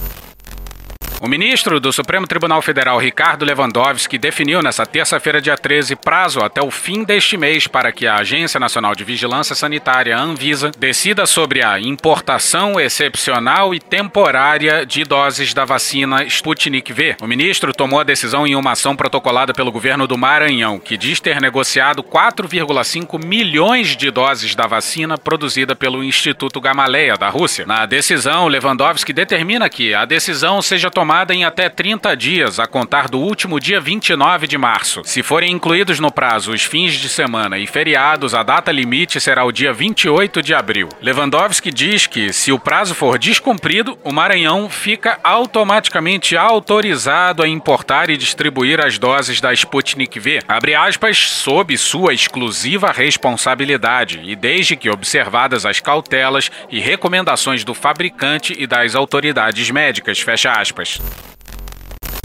O 1.23 1.27
ministro 1.29 1.79
do 1.79 1.93
Supremo 1.93 2.27
Tribunal 2.27 2.61
Federal, 2.61 2.99
Ricardo 2.99 3.45
Lewandowski, 3.45 4.17
definiu 4.17 4.61
nesta 4.61 4.85
terça-feira, 4.85 5.41
dia 5.41 5.55
13, 5.55 5.95
prazo 5.95 6.41
até 6.41 6.61
o 6.61 6.69
fim 6.69 7.05
deste 7.05 7.37
mês 7.37 7.65
para 7.65 7.93
que 7.93 8.05
a 8.05 8.17
Agência 8.17 8.59
Nacional 8.59 8.93
de 8.93 9.05
Vigilância 9.05 9.55
Sanitária, 9.55 10.19
Anvisa, 10.19 10.69
decida 10.77 11.25
sobre 11.25 11.63
a 11.63 11.79
importação 11.79 12.77
excepcional 12.77 13.73
e 13.73 13.79
temporária 13.79 14.85
de 14.85 15.05
doses 15.05 15.53
da 15.53 15.63
vacina 15.63 16.25
Sputnik 16.25 16.91
V. 16.91 17.15
O 17.21 17.25
ministro 17.25 17.71
tomou 17.71 18.01
a 18.01 18.03
decisão 18.03 18.45
em 18.45 18.53
uma 18.53 18.73
ação 18.73 18.93
protocolada 18.93 19.53
pelo 19.53 19.71
governo 19.71 20.05
do 20.05 20.17
Maranhão, 20.17 20.77
que 20.77 20.97
diz 20.97 21.21
ter 21.21 21.39
negociado 21.39 22.03
4,5 22.03 23.23
milhões 23.23 23.95
de 23.95 24.11
doses 24.11 24.55
da 24.55 24.67
vacina 24.67 25.17
produzida 25.17 25.73
pelo 25.73 26.03
Instituto 26.03 26.59
Gamaleya 26.59 27.15
da 27.15 27.29
Rússia. 27.29 27.65
Na 27.65 27.85
decisão, 27.85 28.49
Lewandowski 28.49 29.13
determina 29.13 29.69
que 29.69 29.93
a 29.93 30.03
decisão 30.03 30.61
seja 30.61 30.91
tomada 30.91 31.12
em 31.29 31.45
até 31.45 31.69
30 31.69 32.17
dias, 32.17 32.59
a 32.59 32.65
contar 32.65 33.07
do 33.07 33.19
último 33.19 33.59
dia 33.59 33.79
29 33.79 34.47
de 34.47 34.57
março. 34.57 35.01
Se 35.05 35.21
forem 35.21 35.51
incluídos 35.51 35.99
no 35.99 36.11
prazo 36.11 36.51
os 36.51 36.63
fins 36.63 36.93
de 36.93 37.07
semana 37.07 37.59
e 37.59 37.67
feriados, 37.67 38.33
a 38.33 38.41
data 38.41 38.71
limite 38.71 39.21
será 39.21 39.45
o 39.45 39.51
dia 39.51 39.71
28 39.71 40.41
de 40.41 40.55
abril. 40.55 40.89
Lewandowski 41.01 41.71
diz 41.71 42.07
que, 42.07 42.33
se 42.33 42.51
o 42.51 42.57
prazo 42.57 42.95
for 42.95 43.19
descumprido, 43.19 43.97
o 44.03 44.11
Maranhão 44.11 44.69
fica 44.69 45.19
automaticamente 45.23 46.35
autorizado 46.35 47.43
a 47.43 47.47
importar 47.47 48.09
e 48.09 48.17
distribuir 48.17 48.83
as 48.83 48.97
doses 48.97 49.39
da 49.39 49.53
Sputnik 49.53 50.19
V, 50.19 50.39
abre 50.47 50.73
aspas, 50.73 51.17
sob 51.17 51.77
sua 51.77 52.13
exclusiva 52.13 52.91
responsabilidade 52.91 54.21
e 54.23 54.35
desde 54.35 54.75
que 54.75 54.89
observadas 54.89 55.65
as 55.65 55.79
cautelas 55.79 56.49
e 56.71 56.79
recomendações 56.79 57.63
do 57.63 57.73
fabricante 57.73 58.55
e 58.57 58.65
das 58.65 58.95
autoridades 58.95 59.69
médicas, 59.69 60.19
fecha 60.19 60.51
aspas. 60.51 61.02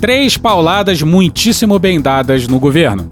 Três 0.00 0.36
pauladas 0.36 1.02
muitíssimo 1.02 1.78
bem 1.78 2.00
dadas 2.00 2.46
no 2.46 2.60
governo. 2.60 3.10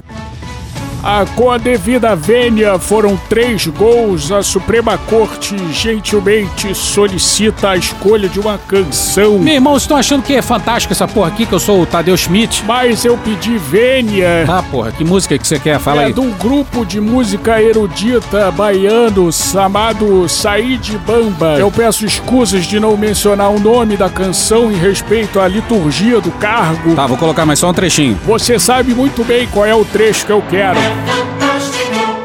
Ah, 1.08 1.24
com 1.36 1.52
a 1.52 1.56
devida 1.56 2.16
vênia, 2.16 2.80
foram 2.80 3.16
três 3.28 3.64
gols. 3.68 4.32
A 4.32 4.42
Suprema 4.42 4.98
Corte 4.98 5.56
gentilmente 5.72 6.74
solicita 6.74 7.70
a 7.70 7.76
escolha 7.76 8.28
de 8.28 8.40
uma 8.40 8.58
canção. 8.58 9.38
Meu 9.38 9.54
irmão, 9.54 9.74
vocês 9.74 9.82
estão 9.82 9.96
achando 9.96 10.24
que 10.24 10.34
é 10.34 10.42
fantástico 10.42 10.92
essa 10.92 11.06
porra 11.06 11.28
aqui, 11.28 11.46
que 11.46 11.52
eu 11.52 11.60
sou 11.60 11.80
o 11.80 11.86
Tadeu 11.86 12.16
Schmidt? 12.16 12.64
Mas 12.66 13.04
eu 13.04 13.16
pedi 13.18 13.56
vênia. 13.56 14.46
Ah, 14.48 14.64
porra, 14.68 14.90
que 14.90 15.04
música 15.04 15.38
que 15.38 15.46
você 15.46 15.60
quer? 15.60 15.78
Fala 15.78 16.02
é 16.02 16.06
aí. 16.06 16.12
de 16.12 16.18
um 16.18 16.32
grupo 16.32 16.84
de 16.84 17.00
música 17.00 17.62
erudita 17.62 18.50
baiano 18.50 19.30
chamado 19.32 20.28
Said 20.28 20.98
Bamba. 21.06 21.56
Eu 21.56 21.70
peço 21.70 22.04
escusas 22.04 22.66
de 22.66 22.80
não 22.80 22.96
mencionar 22.96 23.50
o 23.50 23.60
nome 23.60 23.96
da 23.96 24.10
canção 24.10 24.72
em 24.72 24.76
respeito 24.76 25.38
à 25.38 25.46
liturgia 25.46 26.20
do 26.20 26.32
cargo. 26.32 26.96
Tá, 26.96 27.06
vou 27.06 27.16
colocar 27.16 27.46
mais 27.46 27.60
só 27.60 27.70
um 27.70 27.74
trechinho. 27.74 28.18
Você 28.24 28.58
sabe 28.58 28.92
muito 28.92 29.22
bem 29.22 29.46
qual 29.46 29.64
é 29.64 29.72
o 29.72 29.84
trecho 29.84 30.26
que 30.26 30.32
eu 30.32 30.42
quero. 30.50 30.95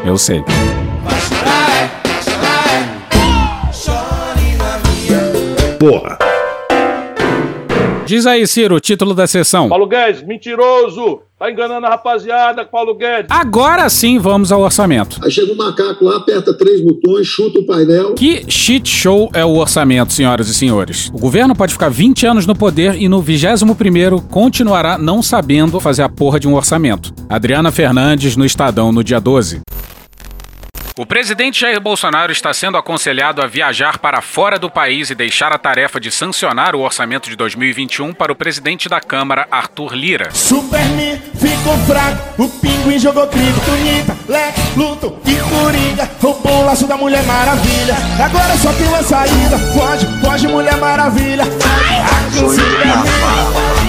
Eu 0.05 0.17
sei. 0.17 0.43
Porra. 5.79 6.30
Diz 8.11 8.25
aí, 8.25 8.45
Ciro, 8.45 8.75
o 8.75 8.79
título 8.81 9.13
da 9.13 9.25
sessão. 9.25 9.69
Paulo 9.69 9.87
Guedes, 9.87 10.21
mentiroso! 10.21 11.21
Tá 11.39 11.49
enganando 11.49 11.87
a 11.87 11.91
rapaziada, 11.91 12.65
Paulo 12.65 12.93
Guedes. 12.93 13.27
Agora 13.29 13.87
sim 13.89 14.19
vamos 14.19 14.51
ao 14.51 14.59
orçamento. 14.61 15.17
Aí 15.23 15.31
chega 15.31 15.53
um 15.53 15.55
macaco 15.55 16.03
lá, 16.03 16.17
aperta 16.17 16.53
três 16.53 16.81
botões, 16.81 17.25
chuta 17.25 17.59
o 17.59 17.65
painel. 17.65 18.13
Que 18.13 18.43
shit 18.51 18.87
show 18.87 19.31
é 19.33 19.45
o 19.45 19.55
orçamento, 19.55 20.11
senhoras 20.11 20.49
e 20.49 20.53
senhores? 20.53 21.09
O 21.13 21.19
governo 21.19 21.55
pode 21.55 21.71
ficar 21.71 21.89
20 21.89 22.27
anos 22.27 22.45
no 22.45 22.53
poder 22.53 23.01
e 23.01 23.07
no 23.07 23.23
21º 23.23 24.27
continuará 24.27 24.97
não 24.97 25.23
sabendo 25.23 25.79
fazer 25.79 26.03
a 26.03 26.09
porra 26.09 26.37
de 26.37 26.49
um 26.49 26.53
orçamento. 26.53 27.13
Adriana 27.29 27.71
Fernandes 27.71 28.35
no 28.35 28.45
Estadão 28.45 28.91
no 28.91 29.05
dia 29.05 29.21
12. 29.21 29.61
O 30.98 31.05
presidente 31.05 31.62
Jair 31.62 31.79
Bolsonaro 31.79 32.33
está 32.33 32.53
sendo 32.53 32.77
aconselhado 32.77 33.41
a 33.41 33.48
viajar 33.48 33.98
para 33.98 34.21
fora 34.21 34.60
do 34.60 34.69
país 34.69 35.10
e 35.10 35.15
deixar 35.15 35.53
a 35.53 35.57
tarefa 35.57 36.01
de 36.01 36.12
sancionar 36.12 36.75
o 36.75 36.81
orçamento 36.81 37.29
de 37.29 37.36
2021 37.38 38.13
para 38.13 38.31
o 38.31 38.36
presidente 38.36 38.89
da 38.89 39.00
Câmara, 39.00 39.48
Arthur 39.50 39.93
Lira. 39.93 40.29
Superman 40.33 41.17
ficou 41.36 41.77
fraco, 41.86 42.43
o 42.43 42.50
pinguim 42.50 43.00
jogou 43.00 43.25
criptonita, 43.27 44.17
Lex, 44.27 44.75
Luto 44.75 45.17
e 45.25 45.36
Coringa 45.36 46.10
roubou 46.21 46.62
o 46.62 46.65
laço 46.65 46.86
da 46.86 46.98
Mulher 46.98 47.24
Maravilha. 47.24 47.95
Agora 48.24 48.57
só 48.57 48.74
tem 48.74 48.88
uma 48.88 49.01
saída, 49.01 49.57
foge, 49.74 50.07
foge 50.21 50.48
Mulher 50.50 50.77
Maravilha. 50.77 51.43
Ai, 51.43 52.31
Superman, 52.31 53.03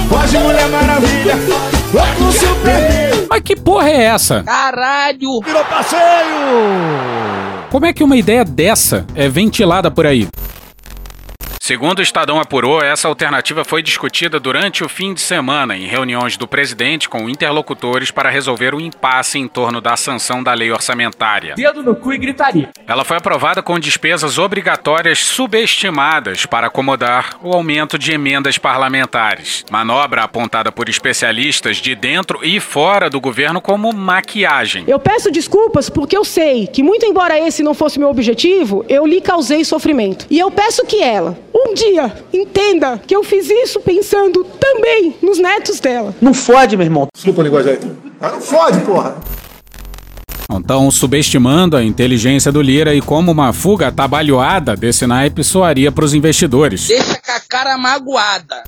foge 0.09 0.38
Mulher 0.38 0.68
Maravilha. 0.68 1.81
Com 1.92 2.32
Superman. 2.32 3.26
Mas 3.28 3.42
que 3.42 3.54
porra 3.54 3.90
é 3.90 4.04
essa? 4.04 4.42
Caralho! 4.42 5.40
Virou 5.44 5.62
passeio! 5.66 6.00
Como 7.70 7.84
é 7.84 7.92
que 7.92 8.02
uma 8.02 8.16
ideia 8.16 8.44
dessa 8.46 9.04
é 9.14 9.28
ventilada 9.28 9.90
por 9.90 10.06
aí? 10.06 10.26
Segundo 11.64 12.00
o 12.00 12.02
Estadão 12.02 12.40
apurou, 12.40 12.83
essa 12.83 13.07
alternativa 13.07 13.64
foi 13.64 13.85
discutida 13.85 14.40
durante 14.40 14.83
o 14.83 14.88
fim 14.88 15.14
de 15.14 15.21
semana 15.21 15.76
em 15.76 15.87
reuniões 15.87 16.37
do 16.37 16.49
presidente 16.49 17.09
com 17.09 17.31
interlocutores 17.31 18.11
para 18.11 18.28
resolver 18.28 18.75
o 18.75 18.81
impasse 18.81 19.38
em 19.38 19.47
torno 19.47 19.81
da 19.81 19.97
sanção 19.97 20.42
da 20.42 20.52
lei 20.54 20.73
orçamentária. 20.73 21.54
Dedo 21.54 21.81
no 21.81 21.95
cu 21.95 22.14
e 22.14 22.19
gritaria. 22.19 22.71
Ela 22.85 23.04
foi 23.04 23.16
aprovada 23.16 23.62
com 23.62 23.78
despesas 23.78 24.38
obrigatórias 24.38 25.21
subestimadas 25.21 26.47
para 26.47 26.66
acomodar 26.66 27.37
o 27.40 27.54
aumento 27.54 27.97
de 27.97 28.11
emendas 28.11 28.59
parlamentares. 28.59 29.64
Manobra 29.71 30.25
apontada 30.25 30.73
por 30.73 30.88
especialistas 30.88 31.76
de 31.76 31.95
dentro 31.95 32.40
e 32.42 32.59
fora 32.59 33.09
do 33.09 33.21
governo 33.21 33.61
como 33.61 33.92
maquiagem. 33.92 34.83
Eu 34.88 34.99
peço 34.99 35.31
desculpas 35.31 35.88
porque 35.88 36.16
eu 36.16 36.25
sei 36.25 36.66
que, 36.66 36.83
muito 36.83 37.07
embora 37.07 37.38
esse 37.38 37.62
não 37.62 37.73
fosse 37.73 38.00
meu 38.00 38.09
objetivo, 38.09 38.85
eu 38.88 39.07
lhe 39.07 39.21
causei 39.21 39.64
sofrimento. 39.64 40.26
E 40.28 40.40
eu 40.40 40.50
peço 40.50 40.85
que 40.85 41.00
ela, 41.00 41.38
um 41.66 41.75
dia, 41.75 42.12
entenda 42.33 42.99
que 42.99 43.14
eu 43.14 43.23
fiz 43.23 43.49
isso 43.50 43.81
pensando 43.81 44.45
também 44.45 45.14
nos 45.23 45.38
netos 45.38 45.81
dela. 45.81 46.14
Não 46.21 46.35
fode, 46.35 46.76
meu 46.76 46.85
irmão. 46.85 47.07
Desculpa 47.14 47.40
a 47.40 47.45
linguagem 47.45 47.73
aí. 47.73 47.78
Ah, 48.21 48.31
não 48.31 48.40
fode, 48.40 48.81
porra. 48.81 49.16
Então, 50.50 50.90
subestimando 50.90 51.76
a 51.76 51.83
inteligência 51.83 52.52
do 52.52 52.61
Lira 52.61 52.95
e 52.95 53.00
como 53.00 53.33
uma 53.33 53.52
fuga 53.52 53.88
atabalhoada 53.88 54.76
desse 54.76 55.07
naipe 55.07 55.42
soaria 55.42 55.90
para 55.90 56.04
os 56.04 56.12
investidores. 56.12 56.88
Deixa 56.88 57.21
com 57.21 57.33
a 57.33 57.40
cara 57.40 57.78
magoada. 57.78 58.62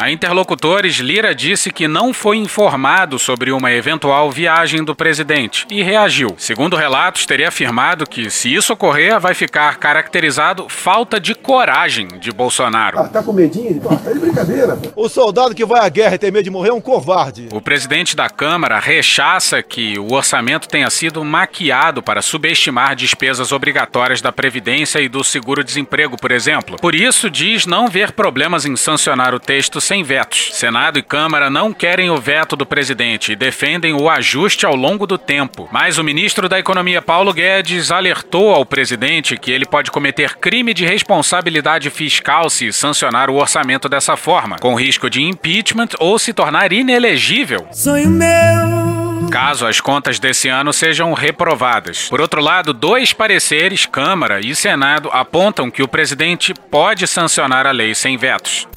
A 0.00 0.12
interlocutores, 0.12 0.98
Lira 0.98 1.34
disse 1.34 1.72
que 1.72 1.88
não 1.88 2.14
foi 2.14 2.36
informado 2.36 3.18
sobre 3.18 3.50
uma 3.50 3.72
eventual 3.72 4.30
viagem 4.30 4.84
do 4.84 4.94
presidente 4.94 5.66
e 5.68 5.82
reagiu. 5.82 6.36
Segundo 6.38 6.76
relatos, 6.76 7.26
teria 7.26 7.48
afirmado 7.48 8.08
que, 8.08 8.30
se 8.30 8.54
isso 8.54 8.72
ocorrer, 8.72 9.18
vai 9.18 9.34
ficar 9.34 9.76
caracterizado 9.78 10.68
falta 10.68 11.18
de 11.18 11.34
coragem 11.34 12.06
de 12.20 12.30
Bolsonaro. 12.30 12.96
Ah, 12.96 13.08
tá 13.08 13.24
com 13.24 13.32
medinho? 13.32 13.80
Pô, 13.80 13.88
tá 13.88 14.12
de 14.12 14.20
brincadeira. 14.20 14.76
Pô. 14.76 15.04
O 15.04 15.08
soldado 15.08 15.52
que 15.52 15.64
vai 15.64 15.84
à 15.84 15.88
guerra 15.88 16.14
e 16.14 16.18
tem 16.18 16.30
medo 16.30 16.44
de 16.44 16.50
morrer 16.50 16.68
é 16.68 16.74
um 16.74 16.80
covarde. 16.80 17.48
O 17.50 17.60
presidente 17.60 18.14
da 18.14 18.30
Câmara 18.30 18.78
rechaça 18.78 19.64
que 19.64 19.98
o 19.98 20.12
orçamento 20.12 20.68
tenha 20.68 20.88
sido 20.90 21.24
maquiado 21.24 22.04
para 22.04 22.22
subestimar 22.22 22.94
despesas 22.94 23.50
obrigatórias 23.50 24.20
da 24.20 24.30
Previdência 24.30 25.00
e 25.00 25.08
do 25.08 25.24
seguro-desemprego, 25.24 26.16
por 26.16 26.30
exemplo. 26.30 26.76
Por 26.76 26.94
isso, 26.94 27.28
diz 27.28 27.66
não 27.66 27.88
ver 27.88 28.12
problemas 28.12 28.64
em 28.64 28.76
sancionar 28.76 29.34
o 29.34 29.40
texto 29.40 29.80
sem 29.88 30.02
vetos. 30.02 30.50
Senado 30.52 30.98
e 30.98 31.02
Câmara 31.02 31.48
não 31.48 31.72
querem 31.72 32.10
o 32.10 32.18
veto 32.18 32.54
do 32.54 32.66
presidente 32.66 33.32
e 33.32 33.36
defendem 33.36 33.94
o 33.94 34.10
ajuste 34.10 34.66
ao 34.66 34.76
longo 34.76 35.06
do 35.06 35.16
tempo. 35.16 35.66
Mas 35.72 35.96
o 35.96 36.04
ministro 36.04 36.46
da 36.46 36.58
Economia, 36.58 37.00
Paulo 37.00 37.32
Guedes, 37.32 37.90
alertou 37.90 38.54
ao 38.54 38.66
presidente 38.66 39.38
que 39.38 39.50
ele 39.50 39.64
pode 39.64 39.90
cometer 39.90 40.36
crime 40.36 40.74
de 40.74 40.84
responsabilidade 40.84 41.88
fiscal 41.88 42.50
se 42.50 42.70
sancionar 42.70 43.30
o 43.30 43.36
orçamento 43.36 43.88
dessa 43.88 44.14
forma, 44.14 44.58
com 44.58 44.74
risco 44.74 45.08
de 45.08 45.22
impeachment 45.22 45.88
ou 45.98 46.18
se 46.18 46.34
tornar 46.34 46.70
inelegível. 46.70 47.66
Sonho 47.72 48.10
meu. 48.10 49.28
Caso 49.30 49.66
as 49.66 49.80
contas 49.80 50.18
desse 50.18 50.48
ano 50.48 50.70
sejam 50.70 51.14
reprovadas. 51.14 52.10
Por 52.10 52.20
outro 52.20 52.42
lado, 52.42 52.74
dois 52.74 53.14
pareceres, 53.14 53.86
Câmara 53.86 54.38
e 54.38 54.54
Senado, 54.54 55.08
apontam 55.12 55.70
que 55.70 55.82
o 55.82 55.88
presidente 55.88 56.52
pode 56.70 57.06
sancionar 57.06 57.66
a 57.66 57.70
lei 57.70 57.94
sem 57.94 58.18
vetos. 58.18 58.68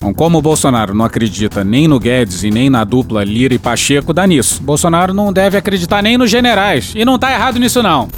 Bom, 0.00 0.14
como 0.14 0.38
o 0.38 0.42
Bolsonaro 0.42 0.94
não 0.94 1.04
acredita 1.04 1.62
nem 1.62 1.86
no 1.86 2.00
Guedes 2.00 2.42
e 2.42 2.50
nem 2.50 2.70
na 2.70 2.84
dupla 2.84 3.22
Lira 3.22 3.52
e 3.52 3.58
Pacheco, 3.58 4.14
dá 4.14 4.26
nisso. 4.26 4.62
Bolsonaro 4.62 5.12
não 5.12 5.30
deve 5.30 5.58
acreditar 5.58 6.02
nem 6.02 6.16
nos 6.16 6.30
generais. 6.30 6.92
E 6.94 7.04
não 7.04 7.18
tá 7.18 7.30
errado 7.30 7.58
nisso, 7.58 7.82
não. 7.82 8.08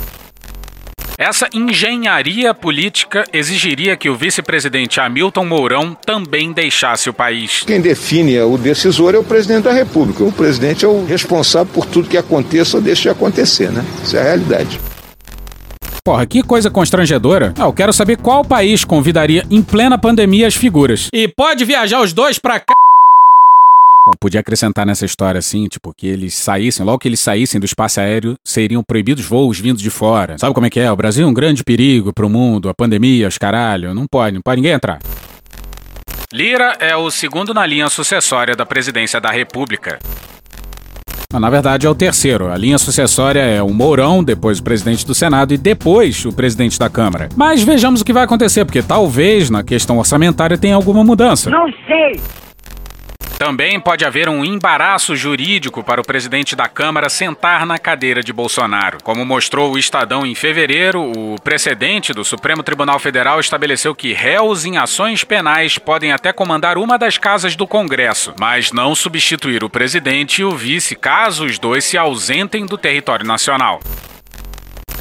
Essa 1.18 1.48
engenharia 1.52 2.54
política 2.54 3.24
exigiria 3.32 3.96
que 3.96 4.08
o 4.08 4.16
vice-presidente 4.16 4.98
Hamilton 5.00 5.44
Mourão 5.44 5.96
também 6.06 6.52
deixasse 6.52 7.10
o 7.10 7.12
país. 7.12 7.62
Quem 7.66 7.80
define 7.80 8.40
o 8.40 8.56
decisor 8.56 9.14
é 9.14 9.18
o 9.18 9.24
presidente 9.24 9.64
da 9.64 9.72
República. 9.72 10.24
O 10.24 10.32
presidente 10.32 10.84
é 10.84 10.88
o 10.88 11.04
responsável 11.04 11.72
por 11.72 11.86
tudo 11.86 12.08
que 12.08 12.16
aconteça 12.16 12.76
ou 12.76 12.82
deixe 12.82 13.02
de 13.02 13.08
acontecer, 13.08 13.70
né? 13.70 13.84
Isso 14.02 14.16
é 14.16 14.20
a 14.20 14.24
realidade. 14.24 14.80
Porra, 16.04 16.26
que 16.26 16.42
coisa 16.42 16.68
constrangedora. 16.68 17.54
Ah, 17.56 17.62
eu 17.62 17.72
quero 17.72 17.92
saber 17.92 18.16
qual 18.16 18.44
país 18.44 18.84
convidaria 18.84 19.46
em 19.48 19.62
plena 19.62 19.96
pandemia 19.96 20.48
as 20.48 20.54
figuras. 20.56 21.08
E 21.14 21.28
pode 21.28 21.64
viajar 21.64 22.00
os 22.00 22.12
dois 22.12 22.40
pra 22.40 22.58
cá. 22.58 22.74
Bom, 24.04 24.12
podia 24.18 24.40
acrescentar 24.40 24.84
nessa 24.84 25.04
história 25.04 25.38
assim, 25.38 25.68
tipo, 25.68 25.94
que 25.94 26.08
eles 26.08 26.34
saíssem, 26.34 26.84
logo 26.84 26.98
que 26.98 27.06
eles 27.06 27.20
saíssem 27.20 27.60
do 27.60 27.66
espaço 27.66 28.00
aéreo, 28.00 28.36
seriam 28.42 28.82
proibidos 28.82 29.24
voos 29.24 29.60
vindos 29.60 29.80
de 29.80 29.90
fora. 29.90 30.36
Sabe 30.38 30.52
como 30.52 30.66
é 30.66 30.70
que 30.70 30.80
é? 30.80 30.90
O 30.90 30.96
Brasil 30.96 31.24
é 31.24 31.30
um 31.30 31.32
grande 31.32 31.62
perigo 31.62 32.12
pro 32.12 32.28
mundo, 32.28 32.68
a 32.68 32.74
pandemia, 32.74 33.28
os 33.28 33.38
caralho. 33.38 33.94
Não 33.94 34.06
pode, 34.10 34.34
não 34.34 34.42
pode 34.42 34.56
ninguém 34.56 34.72
entrar. 34.72 34.98
Lira 36.32 36.76
é 36.80 36.96
o 36.96 37.12
segundo 37.12 37.54
na 37.54 37.64
linha 37.64 37.88
sucessória 37.88 38.56
da 38.56 38.66
presidência 38.66 39.20
da 39.20 39.30
República. 39.30 40.00
Na 41.38 41.50
verdade, 41.50 41.86
é 41.86 41.90
o 41.90 41.94
terceiro. 41.94 42.50
A 42.50 42.56
linha 42.56 42.78
sucessória 42.78 43.40
é 43.40 43.62
o 43.62 43.70
Mourão, 43.70 44.22
depois 44.22 44.58
o 44.58 44.62
presidente 44.62 45.06
do 45.06 45.14
Senado 45.14 45.54
e 45.54 45.56
depois 45.58 46.24
o 46.24 46.32
presidente 46.32 46.78
da 46.78 46.90
Câmara. 46.90 47.28
Mas 47.36 47.62
vejamos 47.62 48.00
o 48.00 48.04
que 48.04 48.12
vai 48.12 48.24
acontecer, 48.24 48.64
porque 48.64 48.82
talvez 48.82 49.50
na 49.50 49.62
questão 49.62 49.98
orçamentária 49.98 50.58
tenha 50.58 50.74
alguma 50.74 51.02
mudança. 51.02 51.50
Não 51.50 51.66
sei. 51.86 52.20
Também 53.42 53.80
pode 53.80 54.04
haver 54.04 54.28
um 54.28 54.44
embaraço 54.44 55.16
jurídico 55.16 55.82
para 55.82 56.00
o 56.00 56.04
presidente 56.04 56.54
da 56.54 56.68
Câmara 56.68 57.08
sentar 57.08 57.66
na 57.66 57.76
cadeira 57.76 58.22
de 58.22 58.32
Bolsonaro. 58.32 58.98
Como 59.02 59.24
mostrou 59.24 59.72
o 59.72 59.78
Estadão 59.78 60.24
em 60.24 60.32
fevereiro, 60.32 61.10
o 61.10 61.34
precedente 61.42 62.12
do 62.12 62.24
Supremo 62.24 62.62
Tribunal 62.62 63.00
Federal 63.00 63.40
estabeleceu 63.40 63.96
que 63.96 64.12
réus 64.12 64.64
em 64.64 64.78
ações 64.78 65.24
penais 65.24 65.76
podem 65.76 66.12
até 66.12 66.32
comandar 66.32 66.78
uma 66.78 66.96
das 66.96 67.18
casas 67.18 67.56
do 67.56 67.66
Congresso, 67.66 68.32
mas 68.38 68.70
não 68.70 68.94
substituir 68.94 69.64
o 69.64 69.68
presidente 69.68 70.42
e 70.42 70.44
o 70.44 70.52
vice 70.52 70.94
caso 70.94 71.44
os 71.44 71.58
dois 71.58 71.84
se 71.84 71.98
ausentem 71.98 72.64
do 72.64 72.78
território 72.78 73.26
nacional. 73.26 73.80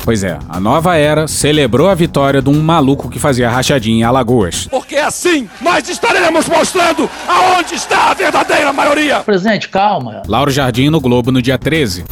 Pois 0.03 0.23
é, 0.23 0.39
a 0.49 0.59
nova 0.59 0.95
era 0.97 1.27
celebrou 1.27 1.87
a 1.87 1.93
vitória 1.93 2.41
de 2.41 2.49
um 2.49 2.61
maluco 2.61 3.07
que 3.09 3.19
fazia 3.19 3.49
rachadinha 3.49 3.99
em 3.99 4.03
Alagoas. 4.03 4.67
Porque 4.69 4.95
assim 4.95 5.47
nós 5.61 5.87
estaremos 5.87 6.47
mostrando 6.49 7.09
aonde 7.27 7.75
está 7.75 8.09
a 8.09 8.13
verdadeira 8.13 8.73
maioria. 8.73 9.19
Presidente, 9.19 9.69
calma. 9.69 10.23
Lauro 10.27 10.49
Jardim 10.49 10.89
no 10.89 10.99
Globo 10.99 11.31
no 11.31 11.41
dia 11.41 11.57
13. 11.57 12.03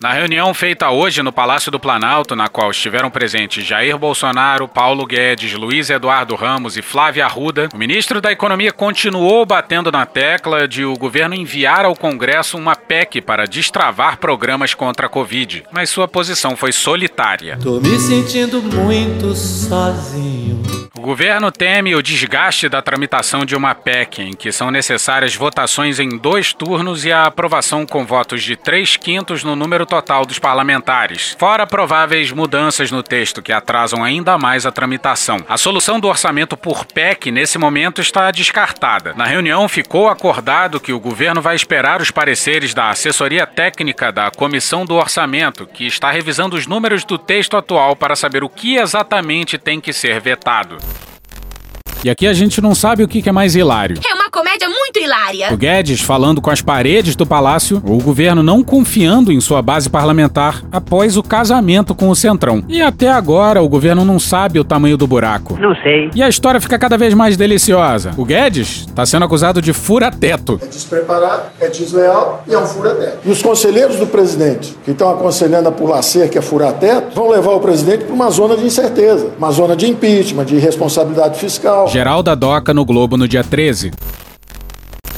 Na 0.00 0.12
reunião 0.12 0.54
feita 0.54 0.90
hoje 0.90 1.24
no 1.24 1.32
Palácio 1.32 1.72
do 1.72 1.80
Planalto, 1.80 2.36
na 2.36 2.46
qual 2.46 2.70
estiveram 2.70 3.10
presentes 3.10 3.66
Jair 3.66 3.98
Bolsonaro, 3.98 4.68
Paulo 4.68 5.04
Guedes, 5.04 5.52
Luiz 5.54 5.90
Eduardo 5.90 6.36
Ramos 6.36 6.76
e 6.76 6.82
Flávia 6.82 7.24
Arruda, 7.24 7.68
o 7.74 7.76
ministro 7.76 8.20
da 8.20 8.30
Economia 8.30 8.70
continuou 8.72 9.44
batendo 9.44 9.90
na 9.90 10.06
tecla 10.06 10.68
de 10.68 10.84
o 10.84 10.94
governo 10.94 11.34
enviar 11.34 11.84
ao 11.84 11.96
Congresso 11.96 12.56
uma 12.56 12.76
PEC 12.76 13.20
para 13.20 13.44
destravar 13.44 14.18
programas 14.18 14.72
contra 14.72 15.06
a 15.06 15.10
Covid, 15.10 15.64
mas 15.72 15.90
sua 15.90 16.06
posição 16.06 16.54
foi 16.54 16.70
solitária. 16.70 17.58
Tô 17.60 17.80
me 17.80 17.98
sentindo 17.98 18.62
muito 18.62 19.34
sozinho. 19.34 20.47
Governo 21.08 21.50
teme 21.50 21.94
o 21.94 22.02
desgaste 22.02 22.68
da 22.68 22.82
tramitação 22.82 23.42
de 23.42 23.56
uma 23.56 23.74
PEC, 23.74 24.20
em 24.20 24.34
que 24.34 24.52
são 24.52 24.70
necessárias 24.70 25.34
votações 25.34 25.98
em 25.98 26.18
dois 26.18 26.52
turnos 26.52 27.02
e 27.06 27.10
a 27.10 27.22
aprovação 27.22 27.86
com 27.86 28.04
votos 28.04 28.42
de 28.42 28.56
três 28.56 28.94
quintos 28.94 29.42
no 29.42 29.56
número 29.56 29.86
total 29.86 30.26
dos 30.26 30.38
parlamentares, 30.38 31.34
fora 31.38 31.66
prováveis 31.66 32.30
mudanças 32.30 32.90
no 32.90 33.02
texto 33.02 33.40
que 33.40 33.54
atrasam 33.54 34.04
ainda 34.04 34.36
mais 34.36 34.66
a 34.66 34.70
tramitação. 34.70 35.38
A 35.48 35.56
solução 35.56 35.98
do 35.98 36.08
orçamento 36.08 36.58
por 36.58 36.84
PEC 36.84 37.30
nesse 37.30 37.56
momento 37.56 38.02
está 38.02 38.30
descartada. 38.30 39.14
Na 39.14 39.24
reunião 39.24 39.66
ficou 39.66 40.10
acordado 40.10 40.78
que 40.78 40.92
o 40.92 41.00
governo 41.00 41.40
vai 41.40 41.56
esperar 41.56 42.02
os 42.02 42.10
pareceres 42.10 42.74
da 42.74 42.90
assessoria 42.90 43.46
técnica 43.46 44.12
da 44.12 44.30
Comissão 44.30 44.84
do 44.84 44.96
Orçamento, 44.96 45.66
que 45.66 45.86
está 45.86 46.10
revisando 46.10 46.54
os 46.54 46.66
números 46.66 47.02
do 47.02 47.16
texto 47.16 47.56
atual 47.56 47.96
para 47.96 48.14
saber 48.14 48.44
o 48.44 48.48
que 48.50 48.76
exatamente 48.76 49.56
tem 49.56 49.80
que 49.80 49.94
ser 49.94 50.20
vetado. 50.20 50.76
E 52.04 52.10
aqui 52.10 52.26
a 52.26 52.32
gente 52.32 52.60
não 52.60 52.74
sabe 52.74 53.02
o 53.02 53.08
que 53.08 53.28
é 53.28 53.32
mais 53.32 53.54
hilário. 53.54 53.98
É 54.08 54.17
comédia 54.38 54.68
muito 54.68 55.00
hilária. 55.00 55.52
O 55.52 55.56
Guedes 55.56 56.00
falando 56.00 56.40
com 56.40 56.48
as 56.48 56.62
paredes 56.62 57.16
do 57.16 57.26
palácio, 57.26 57.82
o 57.84 58.00
governo 58.00 58.40
não 58.40 58.62
confiando 58.62 59.32
em 59.32 59.40
sua 59.40 59.60
base 59.60 59.90
parlamentar 59.90 60.62
após 60.70 61.16
o 61.16 61.24
casamento 61.24 61.92
com 61.92 62.08
o 62.08 62.14
Centrão. 62.14 62.62
E 62.68 62.80
até 62.80 63.10
agora 63.10 63.60
o 63.60 63.68
governo 63.68 64.04
não 64.04 64.16
sabe 64.20 64.60
o 64.60 64.64
tamanho 64.64 64.96
do 64.96 65.08
buraco. 65.08 65.58
Não 65.60 65.74
sei. 65.82 66.10
E 66.14 66.22
a 66.22 66.28
história 66.28 66.60
fica 66.60 66.78
cada 66.78 66.96
vez 66.96 67.14
mais 67.14 67.36
deliciosa. 67.36 68.12
O 68.16 68.24
Guedes 68.24 68.86
está 68.86 69.04
sendo 69.04 69.24
acusado 69.24 69.60
de 69.60 69.72
fura-teto. 69.72 70.60
É 70.62 70.66
despreparado, 70.66 71.42
é 71.60 71.68
desleal 71.68 72.44
e 72.46 72.54
é 72.54 72.58
um 72.58 72.66
fura-teto. 72.66 73.18
E 73.24 73.30
os 73.32 73.42
conselheiros 73.42 73.96
do 73.96 74.06
presidente, 74.06 74.72
que 74.84 74.92
estão 74.92 75.10
aconselhando 75.10 75.68
a 75.68 75.72
pular 75.72 76.00
cerca, 76.02 76.38
a 76.38 76.42
furar 76.42 76.74
teto, 76.74 77.12
vão 77.12 77.28
levar 77.28 77.54
o 77.54 77.60
presidente 77.60 78.04
para 78.04 78.14
uma 78.14 78.30
zona 78.30 78.56
de 78.56 78.64
incerteza, 78.64 79.32
uma 79.36 79.50
zona 79.50 79.74
de 79.74 79.90
impeachment, 79.90 80.44
de 80.44 80.58
responsabilidade 80.58 81.40
fiscal. 81.40 81.88
Geralda 81.88 82.36
Doca 82.36 82.72
no 82.72 82.84
Globo 82.84 83.16
no 83.16 83.26
dia 83.26 83.42
13. 83.42 83.90